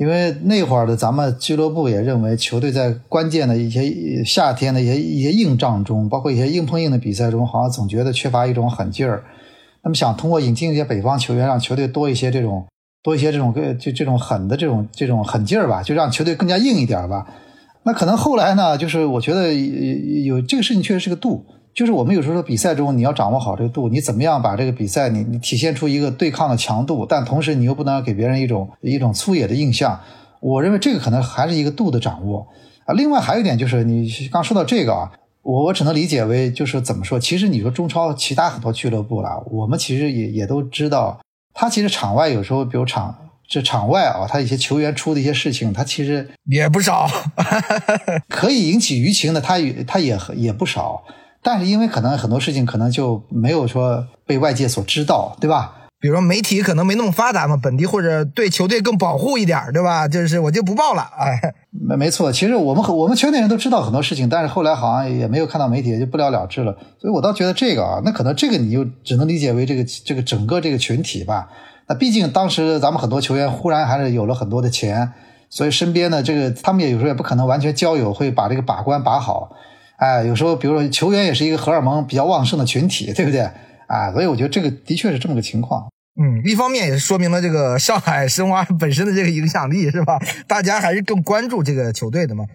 [0.00, 9.22] 因为那会儿的咱们俱乐部也认为，球队在关键的一些夏天的一些一些硬仗中，包括一些硬碰硬的比赛中，好像总觉得缺乏一种狠劲儿。
[9.82, 12.66] 那么想通过引进一些北方球员，让球队多一些这种
[13.02, 17.26] 多一些这种个就这种狠的这种这种狠劲儿吧，就让球队更加硬一点吧。
[17.82, 21.44] 那可能后来呢，就是我觉得有这个事情确实是个度。
[21.72, 30.00] 就是我们有时候比赛中，你要掌握好这个度，你怎么样把这个比赛你你体现出一个对抗的强度，但同时你又不能给别人一种一种粗野的印象。
[30.40, 32.48] 我认为这个可能还是一个度的掌握
[32.86, 32.94] 啊。
[32.94, 37.20] 另外还有一点就是，你刚说到这个啊，我我只能理解为就是怎么说？
[37.20, 41.20] 其实你说中超其他很多俱乐部啦，我们其实也也都知道，
[41.54, 43.14] 他其实场外有时候，比如场
[43.46, 47.08] 这场外啊，他一些球员出的一些事情，他其实也不少，
[48.28, 51.04] 可以引起舆情的，他也他也也不少。
[51.42, 55.76] 但是因为可能很多事情可能就没有说被外界所知道，对吧？
[56.00, 60.08] 比如说媒体可能没那么发达嘛，本地或者对球队更保护一点，对吧？
[60.08, 61.38] 就是我就不报了，哎，
[61.70, 62.32] 没没错。
[62.32, 66.74] 其实我们我们圈内人都知道很多事情，但是后来好像也没有看到媒体，就不了了之了。
[66.98, 71.50] 所以我倒觉得这个啊，那可能这个你就只能理解为这个这个整个这个群体吧。
[71.86, 75.12] 那毕竟当时咱们很多球员忽然还是有了很多的钱，
[75.50, 79.50] 所以身边的这个他们也有时候也不可能完全交友会把这个把关把好。
[80.00, 83.42] 哎，有时候，比如说球员也是一个荷尔蒙比较旺盛的群体，对不对？
[83.86, 85.86] 啊，所以我觉得这个的确是这么个情况。
[86.18, 90.18] 嗯，一方面也是说明了这个上海申花本身的这个影响力，是吧？
[90.48, 92.46] 大家还是更关注这个球队的嘛。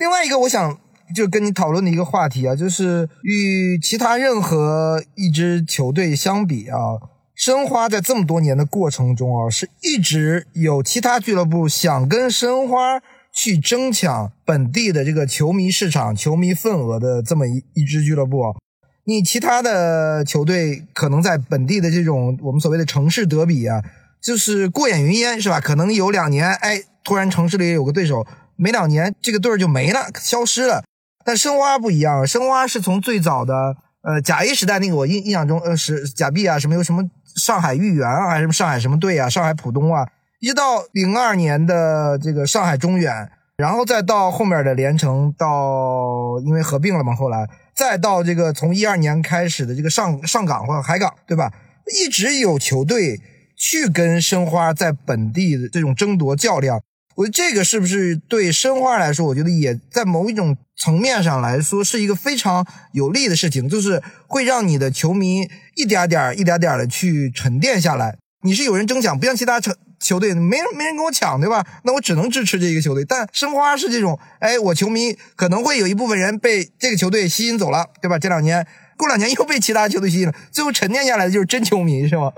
[0.00, 0.76] 另外一个，我想
[1.14, 6.98] 就跟你讨论的一个话题啊，就是与其他任何一支球队相比啊，
[7.36, 13.00] 申花在这么多年的过程中啊，是一直有其他俱乐部想跟申花。
[13.38, 18.56] 去争抢本地的这个球迷市场、球迷份额的这么一一支俱乐部，
[19.04, 23.80] 你其他的球队可能在本地的这种我们所谓的城市德比啊，
[24.20, 25.60] 就是过眼云烟，是吧？
[25.60, 30.82] 可能有两年，哎，突然城市里有个对手，没两年这个队儿就没了，消失了。
[31.24, 40.08] 但申花不一样，申花是从最早的呃甲 A 时代那个我印印象中，呃是甲 B 啊，什么有什么上海豫园啊，还是什么上海什么队啊，上海浦东啊。
[40.40, 51.52] 一到零二年的这个上海中远，然后再到后面的连城，到因为合并了嘛，后来再到这个从一二年开始的这个上上港或者海港，对吧？
[51.92, 53.20] 一直有球队
[53.56, 56.80] 去跟申花在本地的这种争夺较量。
[57.16, 68.16] 我觉得这个是不是对申花来说，我觉得也在某一种层面上来说是一个非常有利的事情，就是会让你的球迷一点点、一点点的去沉淀下来。
[68.44, 69.74] 你是有人争抢，不像其他城。
[70.00, 71.66] 球队没人没人跟我抢，对吧？
[71.84, 73.04] 那我只能支持这一个球队。
[73.04, 78.18] 但申花是这种，哎，我球迷可能会有一部分人被这个球队吸引走了，对吧？
[78.18, 82.32] 这两年过两年又被其他球队吸引了，最后沉淀下来的就是真球迷，是吗？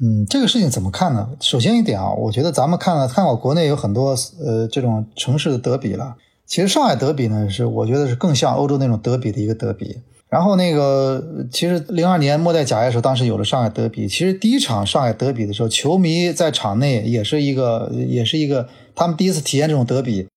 [0.00, 1.30] 嗯，这个事情怎么看呢？
[1.40, 6.14] 首先一点啊，我觉得咱们看了看过国内有很多呃这种城市的德比了，
[6.46, 10.00] 其实上海德比呢是我觉得是更像欧洲那种德比的一个德比。
[10.30, 14.06] 然后那个，其实零二年末代甲 A 时候，当时有了上海德比。
[14.06, 20.28] 其实第一场上海德比的时候，球迷在场内也是一个，也是一个，他们第一次体验这种德比，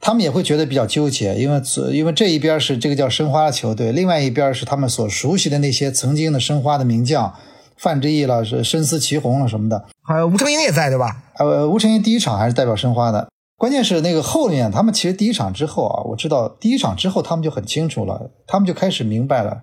[0.00, 7.32] 他们也会觉得比较纠结，因为因为这一边是这个叫申花的球队，另外一边是他们所熟悉的那些曾经的申花的名将，
[7.76, 11.22] 范志毅了，是申思齐红了什么的，还有吴成英也在对吧？
[11.38, 13.28] 呃，吴成英第一场还是代表申花的。
[13.56, 19.62] 关键是那个后面，他们其实第一场之后啊，我知道第一场之后，他们就很清楚了，他们就开始明白了，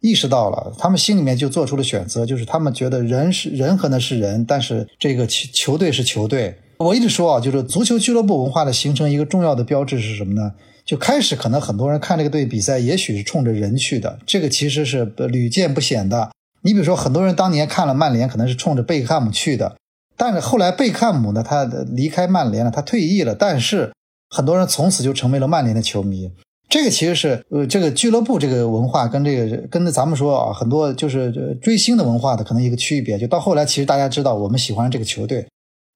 [0.00, 6.56] 意识到了，他们心里面就做出了选择，就是他们觉得人是人和呢是人，但是这个球球队是球队。
[6.78, 10.52] 我一直说啊，就是足球俱乐部文化的形成一个重要的标志是什么呢？
[10.86, 16.30] 就开始可能很多人看这个队比赛，也许是冲着人去的，这个其实是屡见不鲜的。
[16.62, 19.76] 你比如说，很多人当年看了曼联，可能是冲着贝克汉姆去的。
[20.16, 23.34] 但是后来贝克汉姆呢，他离开曼联了，他退役了。
[23.34, 23.92] 但是
[24.30, 26.30] 很多人从此就成为了曼联的球迷。
[26.68, 33.18] 这个其实是呃，这个俱乐部这个文化跟这个跟咱们说啊，很多就是追星的文化的可能一个区别。
[33.18, 35.46] 就到后来，其实大家知道我们喜欢这个球队。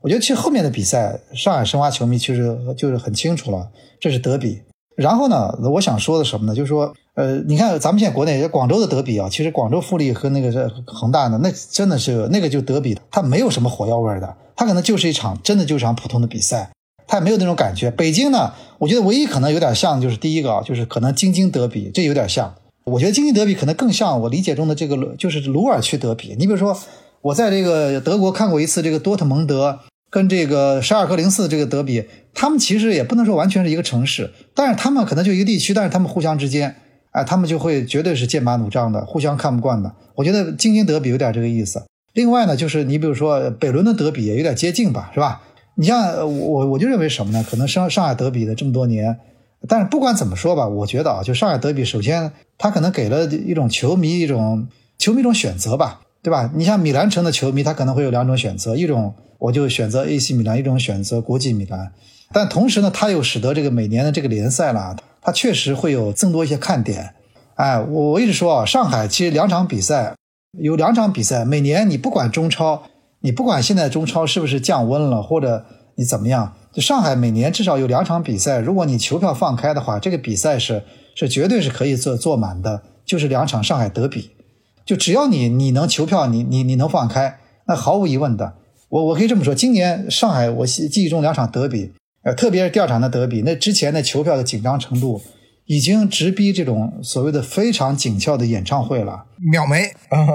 [0.03, 4.63] 我觉得其实后面的比赛，上海申花球迷其实就是很清楚了，这是德比。
[4.95, 6.55] 然后呢，我想说的什么呢？
[6.55, 16.71] 就是说，呃，你看咱们现在国内广州的德比啊，其实广州富力和那个是恒大呢，那真的是那个就德比，它没有什么火药味的，它可能就是一场真的就是场普通的比赛。
[17.09, 17.91] 他也没有那种感觉。
[17.91, 22.55] 北京呢，我觉得唯一可能有点像，就是第一个啊，就是可能京津德比，这有点像。
[22.85, 26.37] 我觉得京津德比可能更像我理解中的这个，就是鲁尔区德比。
[26.39, 26.79] 你比如说，
[27.23, 36.77] 我在这个德国看过一次这个多特蒙德跟这个沙尔克零四这个德比，他们其实也不能说完全是一个城市，但是他们可能就一个地区，但是他们互相之间，
[37.19, 39.93] 哎，他们就会绝对是剑拔弩张的，互相看不惯的。
[40.15, 41.83] 我觉得京津德比有点这个意思。
[42.13, 45.43] 另外呢，就是你比如说北伦敦德比也有点接近吧，是吧？
[45.75, 47.45] 你像我，我就认为什么呢？
[47.49, 49.17] 可能上上海德比的这么多年，
[49.69, 56.51] 但是不管怎么说吧，我觉得啊，就上海德比，首先他可能给了一种球迷一种球迷一种选择吧，对吧？
[56.55, 61.93] 你像米兰城的球迷，他可能会有两种选择，一种我就选择 AC 米兰，一种选择国际米兰。
[62.33, 64.97] 但同时呢，他又使得这个每年的这个联赛啦，
[65.29, 67.14] 它确实会有增多一些看点。
[67.57, 70.14] 哎，我我一直说啊，上海其实两场比赛
[70.59, 72.85] 有两场比赛，每年你不管中超。
[73.21, 84.31] 你不管现在中超是不是降温了，或者你怎么样，就上海每年至少有两场比赛，如果你球票放开的话，这个比赛是是绝对是可以坐坐满的，就是两场上海德比，
[84.87, 88.55] 就只要你你能球票，你你你能放开，那毫无疑问的，
[88.88, 91.93] 我我可以这么说，今年上海我记记忆中两场德比，
[92.29, 95.23] 呃，特别是第二场的德比，那之前的球票的紧张程度，
[95.64, 100.27] 已经直逼这种所谓的非常紧俏的演唱会了，秒没啊，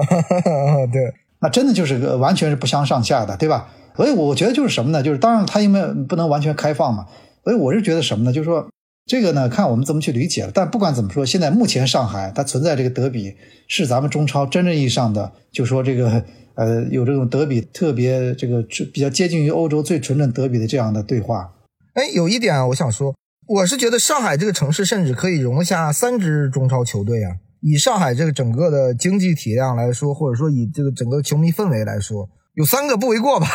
[0.91, 1.13] 对。
[1.39, 3.69] 那真的就是个完全是不相上下的，对吧？
[3.95, 5.03] 所以我觉得就是什么呢？
[5.03, 7.05] 就是当然它因为不能完全开放嘛，
[7.43, 8.33] 所以我是觉得什么呢？
[8.33, 8.67] 就是说
[9.05, 10.51] 这个呢，看我们怎么去理解了。
[10.51, 13.35] 但不管怎么说，现在目前上海它存在这个德比，
[13.67, 16.23] 是咱们中超真正意义上的，就说这个
[16.55, 21.51] 呃有这种德比特别这个比较接近于欧洲最纯正德比的这样的对话。
[21.93, 23.15] 哎，有一点啊，我想说，
[23.47, 27.37] 我是觉得上海这个城市甚至可以容下三支中超球队啊。
[27.61, 33.47] 以上海这个整个的经济体量来说，或者说以这个整个球迷氛围来说，有三个不为过吧？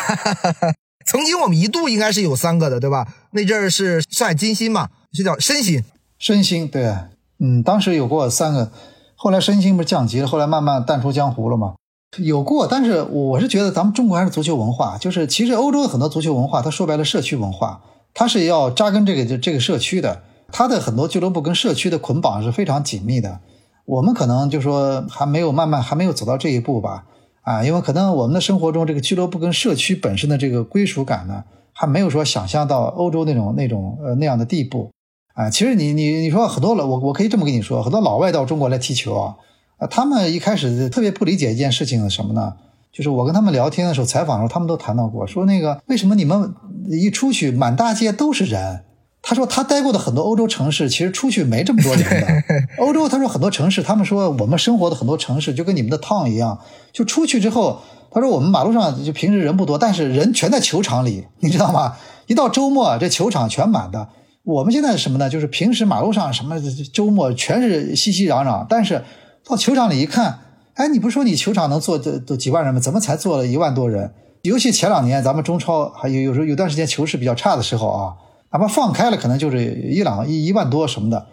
[1.05, 3.07] 曾经我们一度应该是有三个的，对吧？
[3.31, 5.83] 那阵儿是上海金星嘛，是叫申鑫，
[6.17, 6.95] 申鑫对，
[7.39, 8.71] 嗯，当时有过三个，
[9.15, 11.73] 后来申鑫不是降级了，后来慢慢淡出江湖了嘛？
[12.17, 17.81] 有过，但是我是觉得咱们中国还是足球文化，就是其实欧洲的很多足球文化，它说白了社区文化，
[18.13, 23.39] 它是要扎根这个这个社区的，它的很多俱乐部跟社区的捆绑是非常紧密的。
[23.85, 27.05] 我们可能就说还没有慢慢还没有走到这一步吧，
[27.41, 31.43] 啊，因为可能我们的生活中这个俱乐部跟社区本身的这个归属感呢，
[31.73, 34.91] 还没有说想象到欧洲那种那种呃那样的地步，
[35.33, 39.35] 啊，其实你你你说很多老我我可以这么跟你说，很多老外到中国来踢球啊，
[39.77, 42.53] 啊，他们一开始特别不理解一件事情是什么呢？
[42.91, 46.53] 就是我跟他们聊天的时候采访的时候，他们都谈到过，说那个为什么你们
[46.89, 48.81] 一出去满大街都是人？
[49.21, 52.27] 他说他待过的很多欧洲城市，其实出去没这么多人的。
[52.79, 56.57] 欧洲他说很多城市，他们说我们生活的很多城市就跟你们的 town 一样，
[56.93, 61.97] 就出去之后，他说我们马路上就平时人不多，但是人全在球场里，你知道吗？
[62.27, 64.07] 一到周末这球场全满的。
[64.43, 65.29] 我们现在是什么呢？
[65.29, 66.55] 就是平时马路上什么
[66.93, 69.03] 周末全是熙熙攘攘，但是
[69.45, 70.39] 到球场里一看，
[70.79, 72.79] 哎，你不说你球场能坐这都几万人吗？
[72.79, 74.13] 怎么才坐了一万多人？
[74.43, 78.13] 尤其前两年咱们中超还有有时候有段时间球势比较差的时候啊。
[78.51, 81.27] 哪怕放开了，可能就是一两一一万多什么的。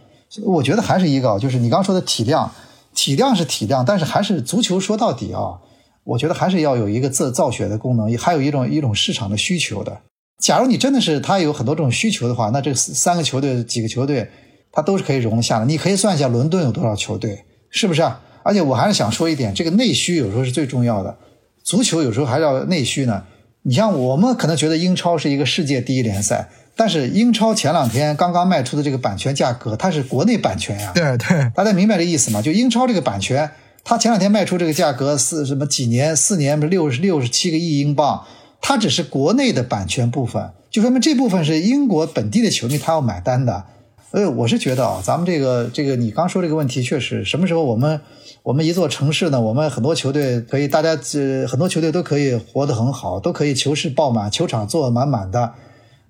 [0.44, 2.50] 我觉得还是一个，就是你刚说的体量，
[2.92, 5.62] 体量是体量，但是还是足球说到底啊，
[6.02, 10.00] 我觉得还是要有一个造造血的功能，还有一种一种市场的需求的。
[10.42, 14.28] 假如你真的是他有很多这种需求的话，那这三个球队几个球队，
[14.72, 15.64] 它都是可以容得下的。
[15.64, 18.02] 你可以算一下伦敦有多少球队，是不是？
[18.46, 21.16] 而且我还是想说一点，这个内需有时候是最重要的。
[21.64, 23.24] 足球有时候还要内需呢。
[23.62, 26.48] 你像我们可能觉得英超是一个世界第一联赛。
[26.78, 30.92] 但是英超前两天刚刚卖出的这个版权价格，它是国内版权呀。
[30.94, 32.42] 对对，大家明白这意思吗？
[32.42, 33.50] 就英超这个版权，
[33.82, 35.66] 它前两天卖出这个价格四什么？
[35.66, 36.14] 几年？
[36.14, 36.60] 四年？
[36.60, 38.24] 不是六十六十七个亿英镑？
[38.60, 43.64] 它只是国内的版权部分，就说明这部分是英国本地的球迷他要买单的。
[44.10, 48.00] 所以我是觉得啊，咱们这个这个你刚说这个问题，确实什么时候我们
[48.42, 49.40] 我们一座城市呢？
[49.40, 55.52] 我们很多球队可以，大家这很多球队都可以活得很好，都可以球市爆满，球场坐满满的。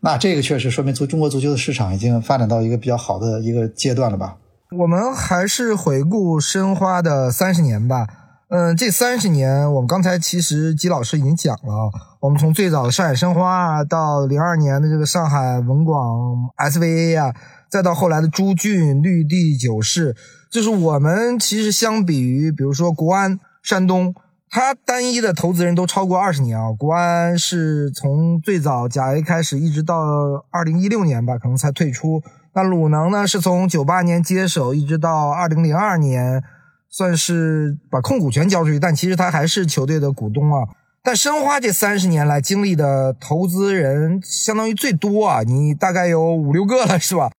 [0.00, 4.36] 那这个确实说明足中国足球的市场已经发展到一个比较好的一个阶段了吧？
[4.78, 8.06] 我们还是回顾申花的三十年吧。
[8.48, 11.90] 嗯，这三十年，我们刚才其实吉老师已经讲了。
[12.20, 17.34] 我们从最早的上海申花啊，到零二年的这个上海文广 SVA 啊，
[17.68, 20.14] 再到后来的朱俊、绿地、九世，
[20.50, 24.14] 就是我们其实相比于，比如说国安、山东，
[24.48, 26.72] 它单一的投资人都超过二十年啊。
[26.72, 29.96] 国安是从最早甲 A 开始，一直到
[30.50, 32.22] 二零一六年吧，可能才退出。
[32.54, 36.42] 那鲁能呢，是从九八年接手，一直到二零零二年，
[36.88, 40.66] 算是把控股权交出去，但其实他还是球队的股东啊。
[41.02, 47.30] 但申花这三十年来经历的投资人相当于最多啊，你大概有五六个了，是吧？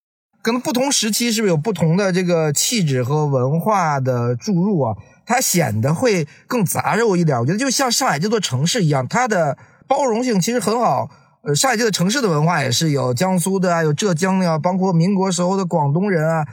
[0.41, 4.95] 可能不同时期是不是有不同的这个气质和文化的注入啊？
[5.25, 7.37] 它显得会更杂糅一点。
[7.37, 9.57] 我觉得就像上海这座城市一样，它的
[9.87, 11.09] 包容性其实很好。
[11.43, 16.45] 呃，上海这个城市的文化也是有江苏的啊，有浙江的啊，包括民国时候的广东人啊，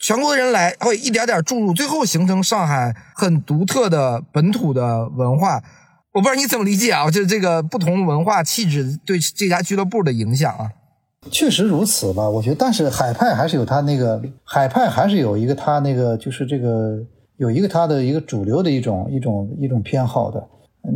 [0.00, 5.62] 全国的人来会一点点注入，最后形成上海很独特的本土的文化。
[6.12, 7.10] 我不知道你怎么理解啊？
[7.10, 10.70] 就是这个不同文化气质对这家俱乐部的影响啊。
[11.30, 12.28] 确实如此吧？
[12.28, 16.98] 我觉得，但是海派还是有它那个海派还是有一个它那个就是这个
[17.36, 20.42] 有一个它的一个主流的一种一种一种偏好的。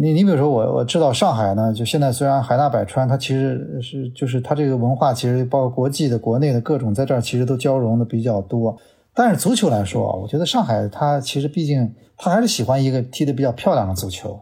[0.01, 8.77] 你你比如说我我知道上海呢，就现在虽然海纳百川，它其实是就是它这个文化其实包括国际的、国内的各种在这儿其实都交融的比较多。
[9.13, 14.39] 但是足球来说啊，我觉得上海它其实毕竟它还是喜欢一个踢得比较漂亮的足球。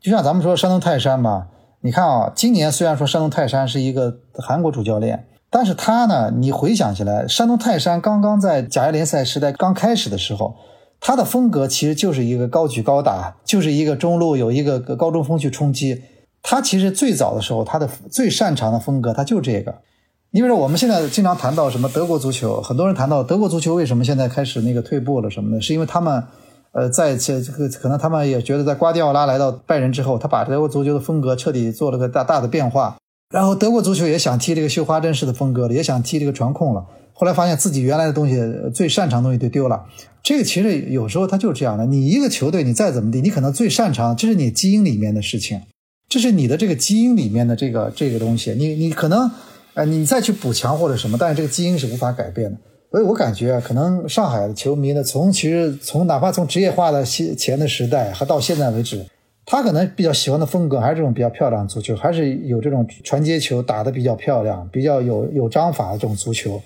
[0.00, 1.48] 就像咱们说山东泰山吧，
[1.84, 10.56] 你看啊，今年虽然说山东泰山是一个韩国主教练，但是他呢，你回想起来，山东泰山刚刚在甲 A 联赛时代刚开始的时候。
[10.98, 16.00] 他的风格其实就是一个高举高打，就是一个中路有一个高中锋去冲击。
[16.42, 19.74] 他其实最早的时候，他的最擅长的风格，他就这个。
[20.30, 26.24] 你比如说，我们现在经常谈到什么德国足球，很多人谈到德国足球为什么现在开始那个退步了什么的，是因为他们，
[26.74, 32.96] 呃，在这这个可能他们也觉得在瓜迪奥拉来到拜仁之后，他把德国足球的风格彻底做了个大大的变化。
[33.32, 36.84] 然后德国足球也想踢这个绣花针式的风格了，也想踢这个传控了。
[37.12, 38.36] 后来发现自己原来的东西
[38.74, 39.84] 最擅长的东西就丢了，
[40.22, 41.86] 这个其实有时候它就是这样的。
[41.86, 45.60] 你一个球队，你再怎么地，你可能最擅长，这是你基因里面的事情，
[46.08, 48.52] 这是你的这个基因里面的这个这个东西。
[48.52, 49.30] 你你可能，
[49.74, 52.58] 呃，你再去补强或者什么，但是这个基因是无法改变的。
[52.94, 59.04] 所以我感觉，可能上海的球迷呢，从其实从哪怕从职业化的前的时代，还到现在为止，
[59.44, 66.62] 他可能比较喜欢的风格还是这种比较漂亮的足球，还是有这种传接球打得比较漂亮、比较有有章法的这种足球。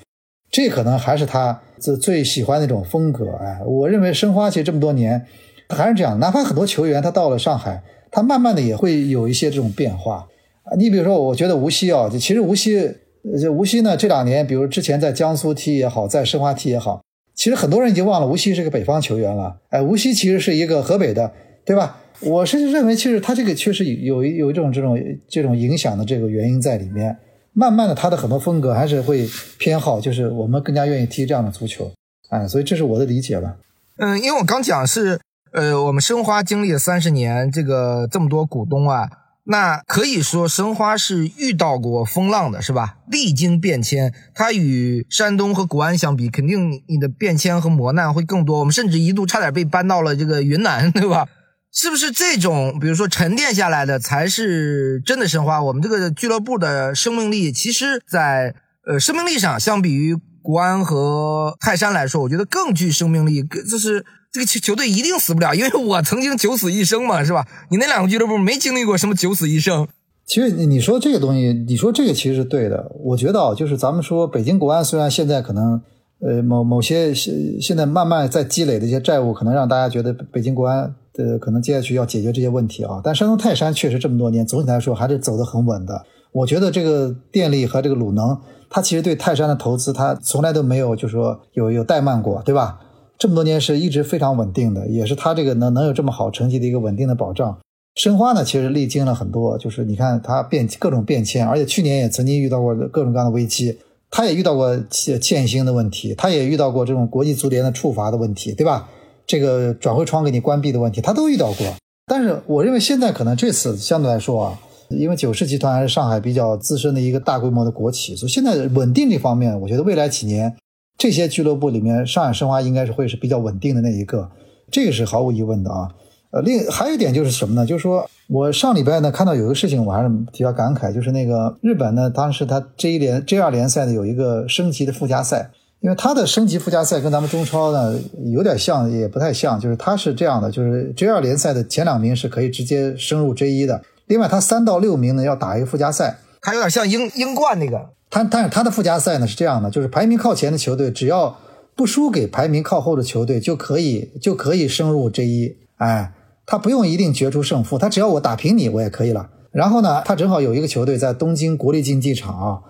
[0.51, 5.25] 这可能还是他最最喜欢的那种风格，哎，我认为申花其实这么多年
[5.71, 10.29] 还是这样，哪怕很多球员他到了上海，他慢慢的也会有一些这种变化。
[10.77, 12.97] 你比如说，我觉得无锡啊，其实无锡
[13.37, 17.03] 锡，无锡呢这两年，比如之前在江苏踢也好，在申花踢也好，
[17.35, 21.33] 其实很多人已经忘了无锡是个北方球员了，哎，无锡其实是一个河北的，
[21.65, 21.99] 对吧？
[22.21, 24.99] 我是认为，其实他这个确实有有一种这种
[25.29, 27.17] 这种影响的这个原因在里面。
[27.55, 31.91] 慢慢的，他的很多风格还是会偏好，就是我们更加愿意踢这样的足球，
[32.29, 33.57] 哎，所以这是我的理解吧。
[33.97, 35.19] 嗯，因为我刚讲是，
[35.53, 39.09] 呃，我们申花经历了三十年，这个这么多股东啊，
[39.51, 42.99] 那可以说申花是遇到过风浪的，是吧？
[43.11, 48.59] 历经变迁，它与山东和国安相比，肯定你的变迁和磨难会更多。
[48.59, 51.27] 我们甚至一度差点被搬到了这个云南，对吧？
[51.73, 55.63] 是不是这种，比如说沉淀下来的才是真的申花？
[55.63, 58.55] 我们这个俱乐部的生命力，其实，在
[58.87, 63.43] 呃生命力上，相比于国安和泰山来说，我觉得更具生命力。
[63.43, 67.47] 就是这个球球队一定死不了，因为我曾经九死一生嘛，是吧？
[67.71, 69.89] 你那两个俱乐部没经历过什么九死一生。
[70.27, 72.93] 其实你说这个东西，你说这个其实是对的。
[73.03, 75.81] 我觉得啊，就是咱们说北京国安，虽然现在可能
[76.21, 80.95] 呃某某些现现在慢慢在积累的一些债务，可能让大家觉得北京国安。
[81.19, 86.05] 呃，可能接下去要解决这些问题啊，但山东泰山确实这么多年，总体来说还是走得很稳的。
[86.31, 88.39] 我觉得这个电力和这个鲁能，
[88.71, 92.79] 它其实对泰山的投资，它从来都没有就是说有有怠慢过，对吧？
[93.19, 97.59] 这么多年是一直非常稳定的，也是他这个能能有这么好成绩的一个稳定的保障。
[97.97, 103.77] 申花呢，其实历经了很多，就是你看它变各种变迁，而且去年也曾经遇到过各种各样的危机，
[104.09, 108.89] 他也遇到过欠薪的问题，他也遇到过这种国际足联的处罚的问题，对吧？
[109.27, 111.67] 这个转会窗给你关闭的问题，他都遇到过。
[112.07, 114.61] 但是我认为现在可能这次相对来说啊，
[114.91, 120.57] 因为九世集团还是上海比较资深的一个大规模的国企，所以现在稳定这方面，我觉得未来几年
[120.99, 124.29] 这些俱乐部里面，上海申花应该是会是比较稳定的那一个，
[124.71, 125.89] 这个是毫无疑问的啊。
[126.33, 127.65] 呃，另还有一点就是什么呢？
[127.65, 135.53] 就是说我上礼拜呢看到有一个事情，我还是比较感慨，就是那个日本呢，当时他 J 联 J 二联赛呢有一个升级的附加赛。
[135.81, 137.97] 因为它的升级附加赛跟咱们中超呢
[138.33, 151.39] 有点像，也不太像，就是它是这样的，就是 J 二联赛的前两名是可以直接升入 J 一的，另外它三到六名呢要打一个附加赛，它有点像英英冠那个，他但是他的附加赛呢是这样的，就是排名靠前的球队只要
[151.77, 155.57] 不输给排名靠后的球队，就可以就可以升入 J 一。
[155.77, 156.13] 哎，
[156.47, 159.29] 他不用一定决出胜负，他只要我打平你，我也可以了。
[159.53, 162.61] 然后呢，他正好有一个球队在东京国立竞技场啊，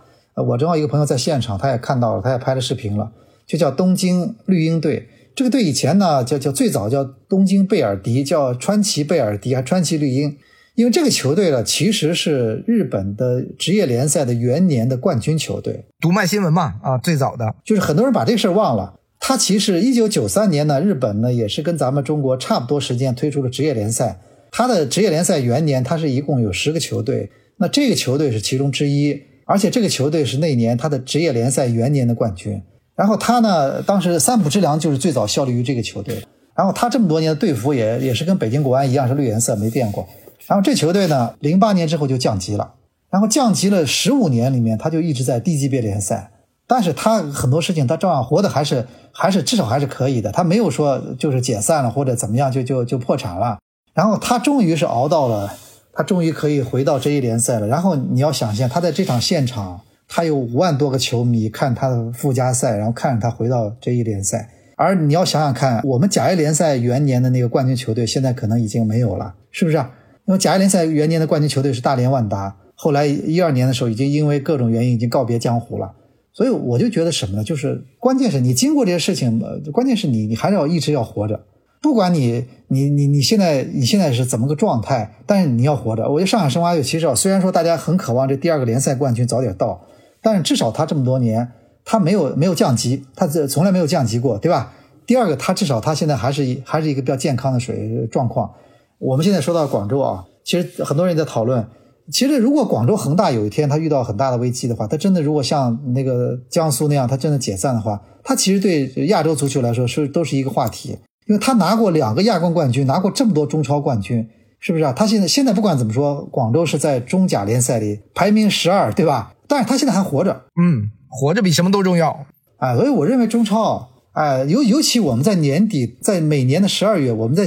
[0.42, 3.10] 我正好一个朋友在现场，他也看到了，他也拍了视频了，
[3.46, 5.08] 就叫东京绿鹰队。
[5.34, 10.36] 这个队以前呢叫叫最早叫东京贝尔迪，叫川崎贝尔迪，还川崎绿鹰。
[10.78, 18.94] 因为这个球队呢，其实是日本的职业联赛的元年的冠军球队，读卖新闻嘛，啊，最早的就是很多人把这事儿忘了。
[19.18, 24.20] 它其实一九九三年呢，日本呢也是跟咱们中国差不多时间推出了职业联赛。
[24.52, 32.62] 它的职业联赛元年，它是一共有十个球队，那这个球队是其中之一，而且这个球队是那年它的职业联赛元年的冠军。
[32.94, 36.22] 然后他呢，当时三浦知良就是最早效力于这个球队。
[36.54, 40.08] 然后他这么多年的队服也也是跟北京国安一样是绿颜色，没变过。
[40.48, 42.72] 然后这球队呢，零八年之后就降级了，
[43.10, 46.30] 然后降级了十五年里面，他就一直在低级别联赛。
[46.66, 53.58] 但是他很多事情他照样活的还是还是至少还是可以的，他没有说就是解散了或者怎么样就就就破产了。
[53.94, 55.52] 然后他终于是熬到了，
[55.92, 57.66] 他终于可以回到这一联赛了。
[57.66, 64.50] 然后你要想象他在这场现场，他有五万多个球迷看他的附加赛，然后看着他回到这一联赛。
[64.76, 69.84] 而你要想想看，我们甲 A 联赛元年的那个冠军球队现在可能已经没有了，是不是？
[70.28, 75.94] 因为甲 A 联赛元年的冠军球队是大连万达，后来一二年的时候已经因为各种原因已经告别江湖了。
[76.34, 77.42] 所以我就觉得什么呢？
[77.42, 81.40] 就是关键是你经过这些事情，关键是你你还是要一直要活着，
[81.80, 86.06] 不管你你你你现在你现在是怎么个状态，但是你要活着。
[86.10, 89.86] 我觉得上海申花队其实啊，虽然说大家很渴望这第二个联赛冠军早点到，
[90.20, 91.48] 但是至少他这么多年
[91.86, 94.74] 他没有没有降级，他这从来没有降级过，对吧？
[95.06, 98.52] 第二个，他至少他现在还是还是一个比较健康的水状况。
[98.98, 101.66] 我们现在说到广州啊，其实很多人在讨论，
[102.10, 114.28] 其实如果广州恒大有一天他遇到很大的危机的话，他真的如果像那个江苏那样，他真的解散的话，他其实对亚洲足球来说是都是一个话题，因为他拿过两个亚冠冠军，拿过这么多中超冠军，
[114.58, 114.92] 是不是啊？
[114.92, 119.34] 他现在现在不管怎么说，广州是在中甲联赛里排名十二，对吧？
[119.46, 122.26] 但是他现在还活着，嗯，活着比什么都重要。
[122.56, 123.88] 啊，所以我认为中超啊。
[124.18, 127.46] 哎，尤尤其我们在年底，在每年的十二月，我们在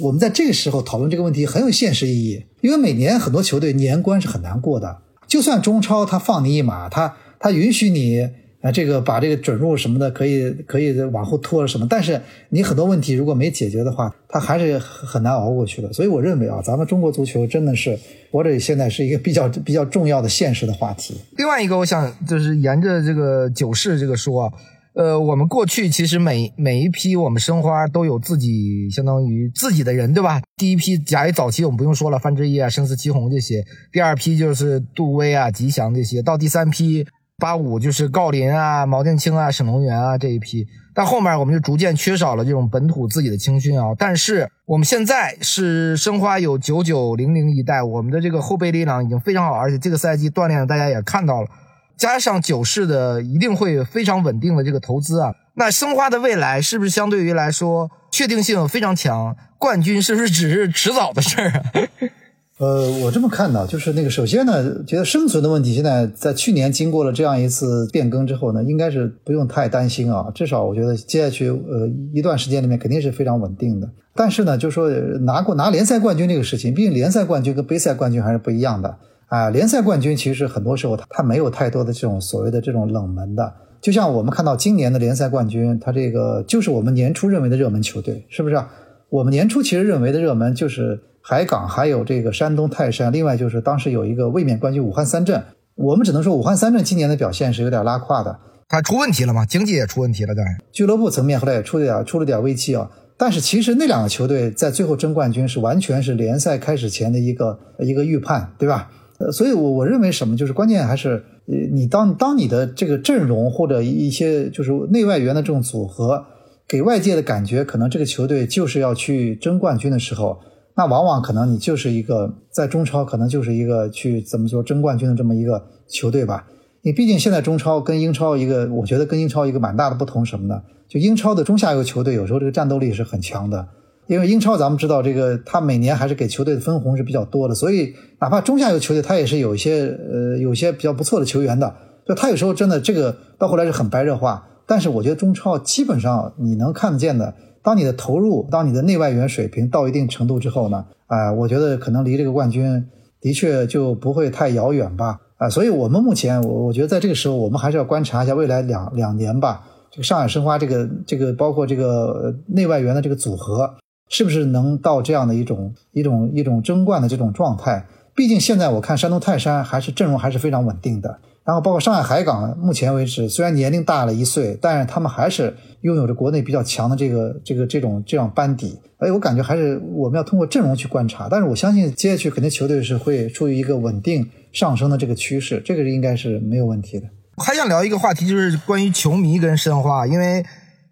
[0.00, 4.98] 我们在这个时候讨论这个问题很有现实意义，因为每年很多球队年关是很难过的。
[5.26, 8.28] 就算中超他放你一马，他他允许你
[8.60, 12.20] 啊这个把这个准入什么的可以可以往后拖了什么，但是
[12.50, 15.92] 你很多问题如果没解决的话，他还是很难熬过去的。
[15.92, 17.98] 所以我认为啊，咱们中国足球真的是
[18.30, 21.16] 活着现在是一个比较比较重要的现实的话题。
[21.36, 24.52] 另外一个，我想就是沿着这个九世这个说啊。
[24.94, 30.42] 呃，我们过去其实每每一批我们申花都有自己相当于自己的人，对吧？
[30.56, 37.06] 第一批甲 A 早期我们不用说了，范志毅啊、生死祁宏这些；第二批就是杜威啊、吉祥这些；到第三批
[37.38, 40.66] 八五就是郜林啊、毛定清啊、沈龙元啊这一批。
[40.94, 43.94] 但后面我们就逐渐缺少了这种本土自己的青训啊。
[43.96, 51.48] 但是我们现在是申花有九九零零一代，我们的这个后备力量已经非常好，而且这个赛季锻炼大家也看到了。
[51.96, 59.36] 加上九世的一定会非常稳定的这个投资啊，那申花的未来是不是相对于来说确定性非常强？
[59.58, 61.62] 冠军是不是只是迟早的事儿啊？
[62.58, 70.30] 呃，我这么看呢，就是那个首先呢，觉得生存的问题，现在在去年经过了这样一次变更之后呢，应该是不用太担心啊。
[70.32, 73.90] 至少我觉得接下去呃一段时间里面肯定是非常稳定的。
[74.14, 74.88] 但是呢，就说
[75.20, 78.96] 拿过拿联赛冠军这个事情，毕竟联赛冠军跟杯赛冠军还是不一样的。
[79.32, 88.62] 啊，联赛冠军其实很多时候他他没有太多的这种所谓的这种冷门的，就像我们看到今年的联赛冠军，他这个就是我们年初认为的热门球队，是不是？
[89.08, 95.42] 我们年初其实认为的热门就是海港，还有这个山东泰山，另外就是当时有一个卫冕冠军武汉三镇。
[95.76, 102.90] 我们只能说武汉三镇今年的表现是有点拉胯的，它出问题了吗，经济也出问题了，当然俱乐部层面后来也出了点出了点危机啊。
[103.16, 108.90] 但是其实那两个球队在最后争冠军是完全是联赛开始前的一个一个预判，对吧？
[109.22, 116.24] 呃，所以，我我认为什么就是关键还是，呃，你当当你的这个阵容或者一些就是内外援的这种组合，
[116.66, 120.40] 给外界的感觉可能这个球队就是要去争冠军的时候，
[120.76, 126.48] 那往往可能你就是一个在中超可能就是一个去怎么说争冠军的这么一个球队吧。
[126.82, 130.62] 你毕竟现在中超跟英超一个，我觉得跟英超一个蛮大的不同什么呢？
[130.88, 133.68] 就英超的中下游球队有时候这个战斗力是很强的。
[134.12, 141.74] 因为英超咱们知道，这个他每年还是给球队的分红是比较多的，所以哪怕中下游球队，他也是有一些呃有些比较不错的球员的。
[142.06, 152.84] 就他有时候真的这个到后来是很白热化，但是我觉得中超基本上你能看得见的，当你的投入，当你的内外援水平到一定程度之后呢，啊，我觉得可能离这个冠军
[153.20, 155.20] 的确就不会太遥远吧。
[155.38, 163.74] 啊，所以我们目前我我觉得在这个时候，我们还是要观察一下未来两两年吧，这个上海申花这个这个包括这个内外援的这个组合，
[164.12, 167.86] 是不是能到这样的一种一种一种争冠的这种状态？
[168.14, 171.18] 毕竟现在我看山东泰山还是阵容还是非常稳定的。
[171.44, 178.78] 然后包括上海海港，目前为止虽然年龄大了一岁，但是他们还是拥有着国内比较强的这个这个这种这样班底。
[178.98, 181.26] 哎，我感觉还是我们要通过阵容去观察。
[181.30, 187.06] 但是我相信接下去肯定球队是会处于一个稳定上升的这个趋势，这个应该是没有问题的。
[187.38, 190.44] 还想聊一个话题，就是关于球迷跟申花，因为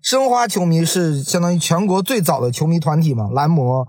[0.02, 3.86] 申花球迷是相当于全国最早的球迷团体嘛，蓝魔。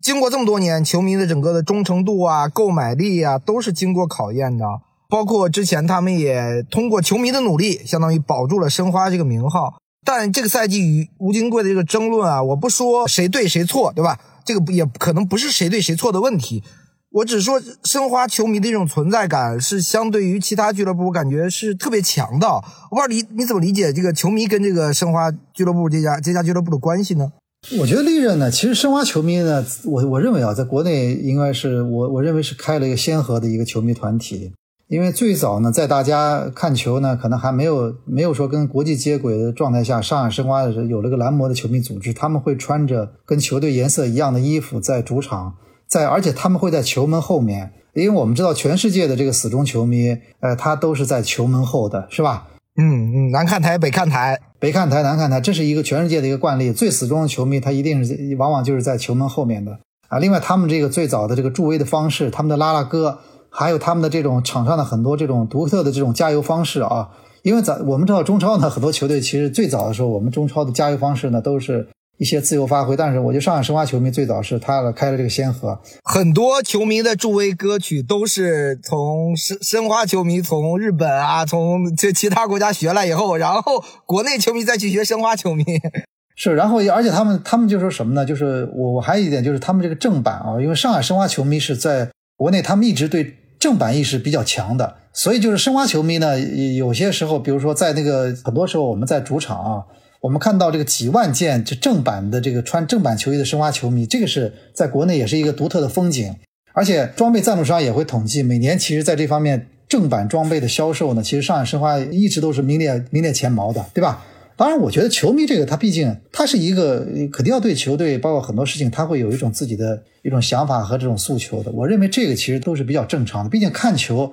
[0.00, 4.66] 经过这么多年，球迷的整个的忠诚度啊、购买力啊，都是经过考验的。
[5.08, 9.74] 包括之前他们也通过球迷的努力，相当于保住了申花这个名号。
[10.04, 14.18] 但这个赛季与吴金贵的这个争论啊，我不说谁对谁错，对吧？
[14.44, 16.64] 这个也可能不是谁对谁错的问题。
[17.12, 22.48] 我只说申花球迷的这种存在感是相对于其他俱乐部，我感觉是特别强的。
[22.48, 27.30] 我不知道你你怎么理解这个球迷跟这个申花俱乐部这家这家俱乐部的关系呢？
[27.78, 34.52] 我觉得历任呢，其实申花球迷呢，我我认为啊，在国内应该是我我认为是开了一个先河的一个球迷团体。
[34.88, 45.54] 因为最早呢，在大家看球呢，可能还没有没有说跟国际接轨的状态下，上海申花有了个蓝魔的球迷组织，他们会穿着跟球队颜色一样的衣服在主场，
[45.92, 52.48] 在而且他们会在球门后面，因为我们知道全世界的这个死忠球迷，呃，他都是在球门后的，是吧？
[52.78, 59.78] 嗯嗯，南看台北看台，北看台南看台，这是一个全世界的一个惯例，最死忠的球迷他一定是往往就是在球门后面的
[60.08, 60.18] 啊。
[60.18, 63.18] 另外，他们这个最早的这个助威的方式，他们的拉拉歌。
[63.54, 67.10] 还有他们的这种场上的很多这种独特的这种加油方式啊，
[67.42, 71.86] 因为咱我们知道中超呢，很多球队其实最早的时候，我们中超的加油方式呢都是
[72.22, 85.64] 一些自由发挥，但是我觉得上海申花球迷最早是他开了这个先河，很多球迷的助威歌曲都是从申申花球迷从日本啊，从这其他国家学来以后，然后国内球迷再去学申花球迷，
[86.36, 88.24] 是，然后而且他们他们就说什么呢？
[88.24, 93.38] 就是我我还有一点就是他们这个正版啊，因为上海申花球迷是在国内，他们一直对。
[93.62, 99.84] 正版意识比较强的，所以就是申花球迷呢，有些时候，比如说在那个很多时候我们在主场啊，
[100.22, 106.36] 我们看到这个几万件这正版的这个穿正版球衣的申花球迷，这个是在国内也是一个独特的风景。
[106.74, 114.24] 而且装备赞助商也会统计，每年其实在这方面正版装备的销售呢，其实上海申花一直都是名列名列前茅的，对吧？
[114.56, 117.00] 当然，我觉得球迷这个他毕竟他是一个
[117.32, 121.72] 肯定要对球队，包括很多事情，他会有一种自己的一种想法和这种诉求的。
[121.72, 123.50] 我认为这个其实都是比较正常的。
[123.50, 124.32] 毕竟看球，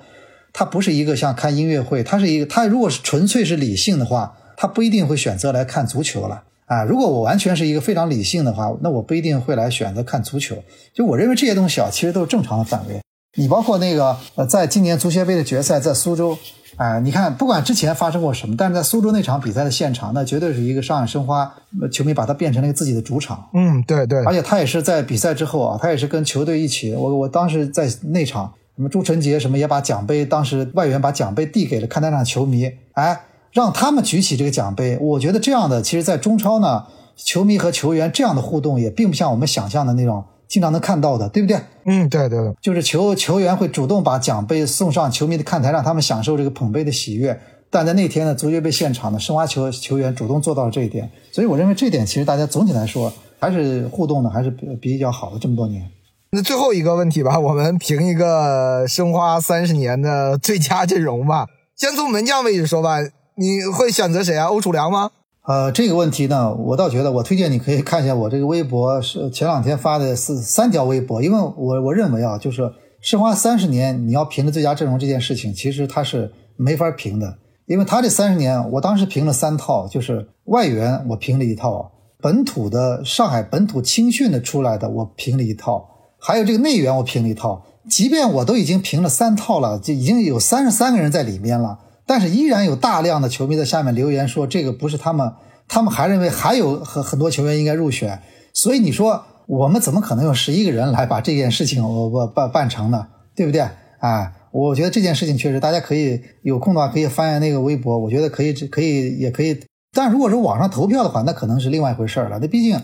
[0.53, 6.83] 它不是一个像看音乐会，它是一个，它如果是纯粹是理性的话，他不一定会选择来看足球了啊。
[6.83, 10.57] 如果我完全是一个非常理性的话，那我不一定会来选择看足球。
[10.93, 12.99] 就我认为这些东西啊，其实都是正常的范围。
[13.37, 16.37] 你包括那个呃，在今年足协杯的决赛，在苏州。
[16.75, 21.53] 哎，你看，不管之前发生过什么，但是在苏州那场比赛的现场，那绝对是一个上海申花
[21.91, 23.49] 球迷把它变成了一个自己的主场。
[23.53, 24.23] 嗯，对对。
[24.25, 26.93] 而且他也是在比赛之后啊，他也是跟球队一起。
[26.93, 33.19] 我我当时在那场，什么朱晨杰什么也把奖杯，当时外援把奖杯递给了看台上的球迷，哎，
[33.51, 34.97] 让他们举起这个奖杯。
[34.99, 36.85] 我觉得这样的，其实，在中超呢，
[37.15, 40.23] 球迷和球员这样的互动也并不像我们想象的那种。
[40.49, 41.59] 经常能看到的，对不对？
[41.85, 47.39] 嗯，对对对，就是球球员会主动把奖杯送上球迷的看台，让他们享受这个捧杯的喜悦。
[47.69, 55.37] 但在那天呢，足协杯现场呢，申花球球员主动做到了这一点，所以我认为这点其实大家总体来说还是互动的还是比比较好的。
[55.37, 55.87] 这么多年，
[56.31, 61.45] 那最后一个问题吧，我们评一个申花三十年的最佳阵容吧。
[61.75, 62.97] 先从门将位置说吧，
[63.39, 64.47] 你会选择谁啊？
[64.47, 65.11] 欧楚良吗？
[65.47, 72.69] 呃，这个问题呢，我倒觉得，我推荐你可以看一下我这个微博，是前两天发的是三条微博，因为我我认为啊，就是
[72.99, 85.87] 申花三十年你要评的最佳阵容这件事情，其实它是没法评的，因为他这三十年，我当时评了三套，就是外援我评了一套，本土的上海本土青训的出来的我评了一套，
[86.19, 91.79] 还有这个内援我评了一套，即便我都已经评了三套了，就已经有三十三个人在里面了。
[92.09, 95.31] 但是依然有大量的球迷在下面留言说这个不是他们，
[95.67, 103.05] 他们还认为还有很很多球员应该入选，所以你说我们怎么可能用十一个人来把这件事情我我办办成呢？
[103.35, 103.61] 对不对？
[103.99, 109.59] 啊，我觉得这件事情确实大家可以有空的话可以翻下那个微博，我觉得可以可以也可以。
[109.95, 112.39] 但如果说网上投票的话，那可能是另外一回事了。
[112.41, 112.81] 那毕竟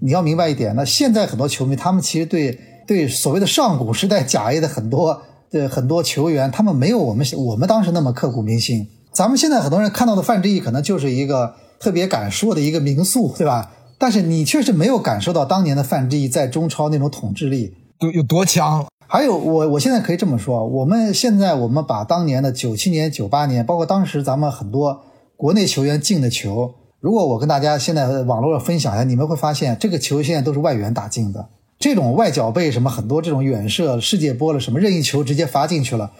[0.00, 5.22] 你要明白一点，那现在很多球迷他们其实对对所谓的上古时代假 A 的很多。
[5.50, 8.88] 的很多球员，他们没有我们我们当时那么刻骨铭心。
[9.12, 13.72] 咱们现在很多人看到的范志毅，可能就是一个特别敢说的一个名宿，对吧？
[13.98, 18.86] 但是你确实没有感受到当年的范志毅在中超那种统治力有有多强。
[19.08, 25.00] 还有，我我现在可以这么说，我们现在我们把当年的九七年、九八年，包括当时咱们很多
[25.36, 31.48] 国内球员进的球，如果我跟大家现在网络上分享一下，你们会发现这个球现在都是外援打进的，
[31.78, 36.12] 这种外脚背什么很多这种远射、世界波了什么任意球直接罚进去了，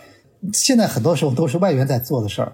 [0.52, 2.52] 现在很多时候都是外援在做的事儿，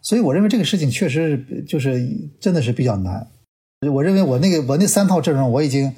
[0.00, 2.06] 所以我认为这个事情确实就是
[2.40, 3.26] 真的是比较难。
[3.92, 5.92] 我认为我那个我那三套阵容我已经。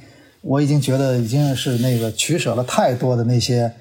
[0.47, 3.73] 我已经觉得已经是那个取舍了太多的那些，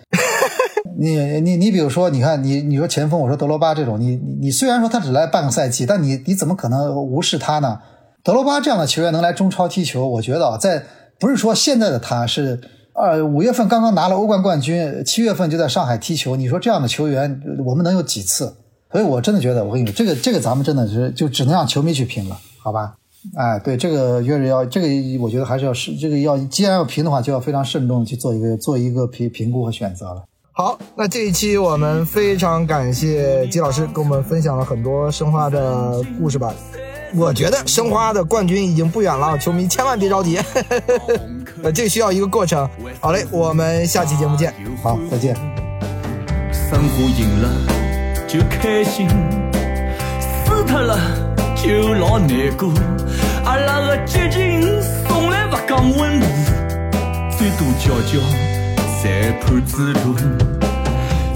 [0.98, 7.82] 你你你比如说，你看你你说前锋，我说德罗巴这种，你你虽然说他只来半个赛季，但你你怎么可能无视他呢？
[8.24, 10.86] 德罗巴这样的球员能来中超踢球，我觉得啊，在
[11.24, 12.60] 不是说现在的他是
[12.92, 18.54] 呃五月份刚刚拿了欧冠冠军，七月份就在上海踢球，你说这样的球员我们能有几次？
[18.92, 22.96] 所以我真的觉得，我跟你说，这个这个咱们真的是就只能让球迷去评了，好吧？
[23.38, 24.88] 哎，对这个越是要这个，
[25.24, 30.24] 我觉得还是要是这个要，既然要评的话，就要非常慎重的去做一个做一个评评估和选择了。
[30.52, 36.54] 好，那这一期我们非常感谢季老师跟我们分享了很多申花的故事吧。
[37.16, 40.40] 我觉得申花的冠军已经不远了，球迷千万别着急，
[41.62, 42.68] 呃， 这需要一个过程。
[43.00, 44.54] 好嘞，我们下期节目见。
[44.82, 45.36] 好，再见。
[46.52, 47.50] 生活赢了
[48.28, 49.08] 就开心，
[50.46, 50.98] 输脱了
[51.56, 52.74] 就老难过。
[53.46, 56.26] 阿拉的激情从来不讲温度，
[57.38, 58.20] 最多叫叫
[59.02, 60.16] 裁判指路。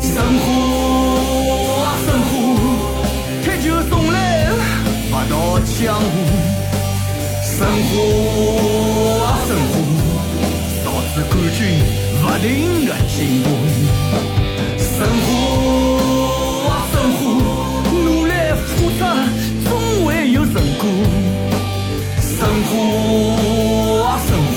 [0.02, 2.34] 生活啊生活，
[3.44, 3.68] 踢球
[5.18, 6.06] 不到江湖。
[7.42, 7.58] 生
[7.90, 7.92] 活
[9.26, 9.74] 啊生活，
[10.86, 11.60] 导致冠军
[12.22, 12.46] 不停
[12.86, 13.46] 的进步。
[14.78, 14.94] 生
[15.26, 15.28] 活
[16.70, 17.20] 啊生活，
[17.92, 18.32] 努力
[18.68, 19.02] 付出
[19.66, 19.68] 总
[20.06, 20.84] 会有成果。
[22.22, 22.38] 生
[22.68, 22.72] 活
[24.04, 24.56] 啊生活，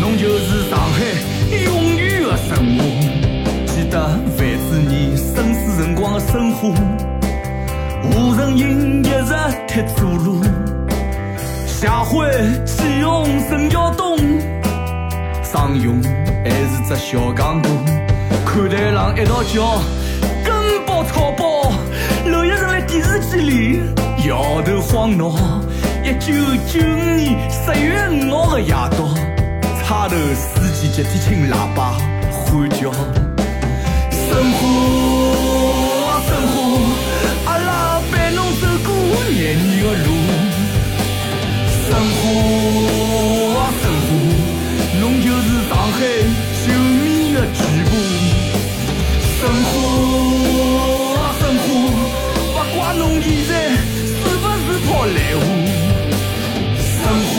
[0.00, 0.98] 侬就是上海
[1.64, 1.66] 永
[1.96, 2.80] 远的生活。
[3.66, 6.74] 记得万子年生死辰光的生活，
[8.18, 9.32] 吴承英一直
[9.68, 10.42] 踢左路，
[11.68, 12.28] 下回
[12.66, 14.18] 启用陈晓东，
[15.52, 16.02] 张勇
[16.42, 17.68] 还是只小戆哥，
[18.44, 19.80] 看台上一道叫
[20.44, 21.70] 根包草包，
[22.24, 23.82] 刘一成在电视机里
[24.26, 25.30] 摇头晃脑。
[26.02, 26.34] 一九
[26.66, 29.14] 九五年十月五号的夜到，
[29.84, 31.96] 差头司机集体轻喇叭
[32.30, 32.90] 呼叫。
[34.10, 34.67] 生活
[39.48, 40.08] 廿年的路。
[41.88, 42.20] 生活
[43.58, 44.08] 啊生活，
[45.00, 45.98] 侬就是上海
[46.60, 46.66] 球
[47.02, 47.90] 迷的全部。
[49.40, 49.70] 生活
[51.16, 51.66] 啊生活，
[52.52, 55.42] 不管侬现在是不是跑来户。
[57.00, 57.36] 生活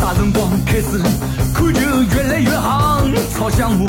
[0.00, 0.98] 啥辰光开始
[1.52, 3.86] 看球越来越行，超项目，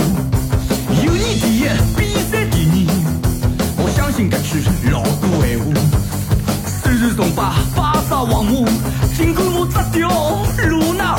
[1.06, 1.64] 友谊第一，
[1.98, 2.76] 比赛第二。
[3.78, 5.72] 我相信搿句老多闲话。
[6.84, 7.42] 虽然崇拜
[7.74, 8.68] 巴萨皇马，
[9.18, 10.10] 尽管我只掉
[10.68, 11.11] 露娜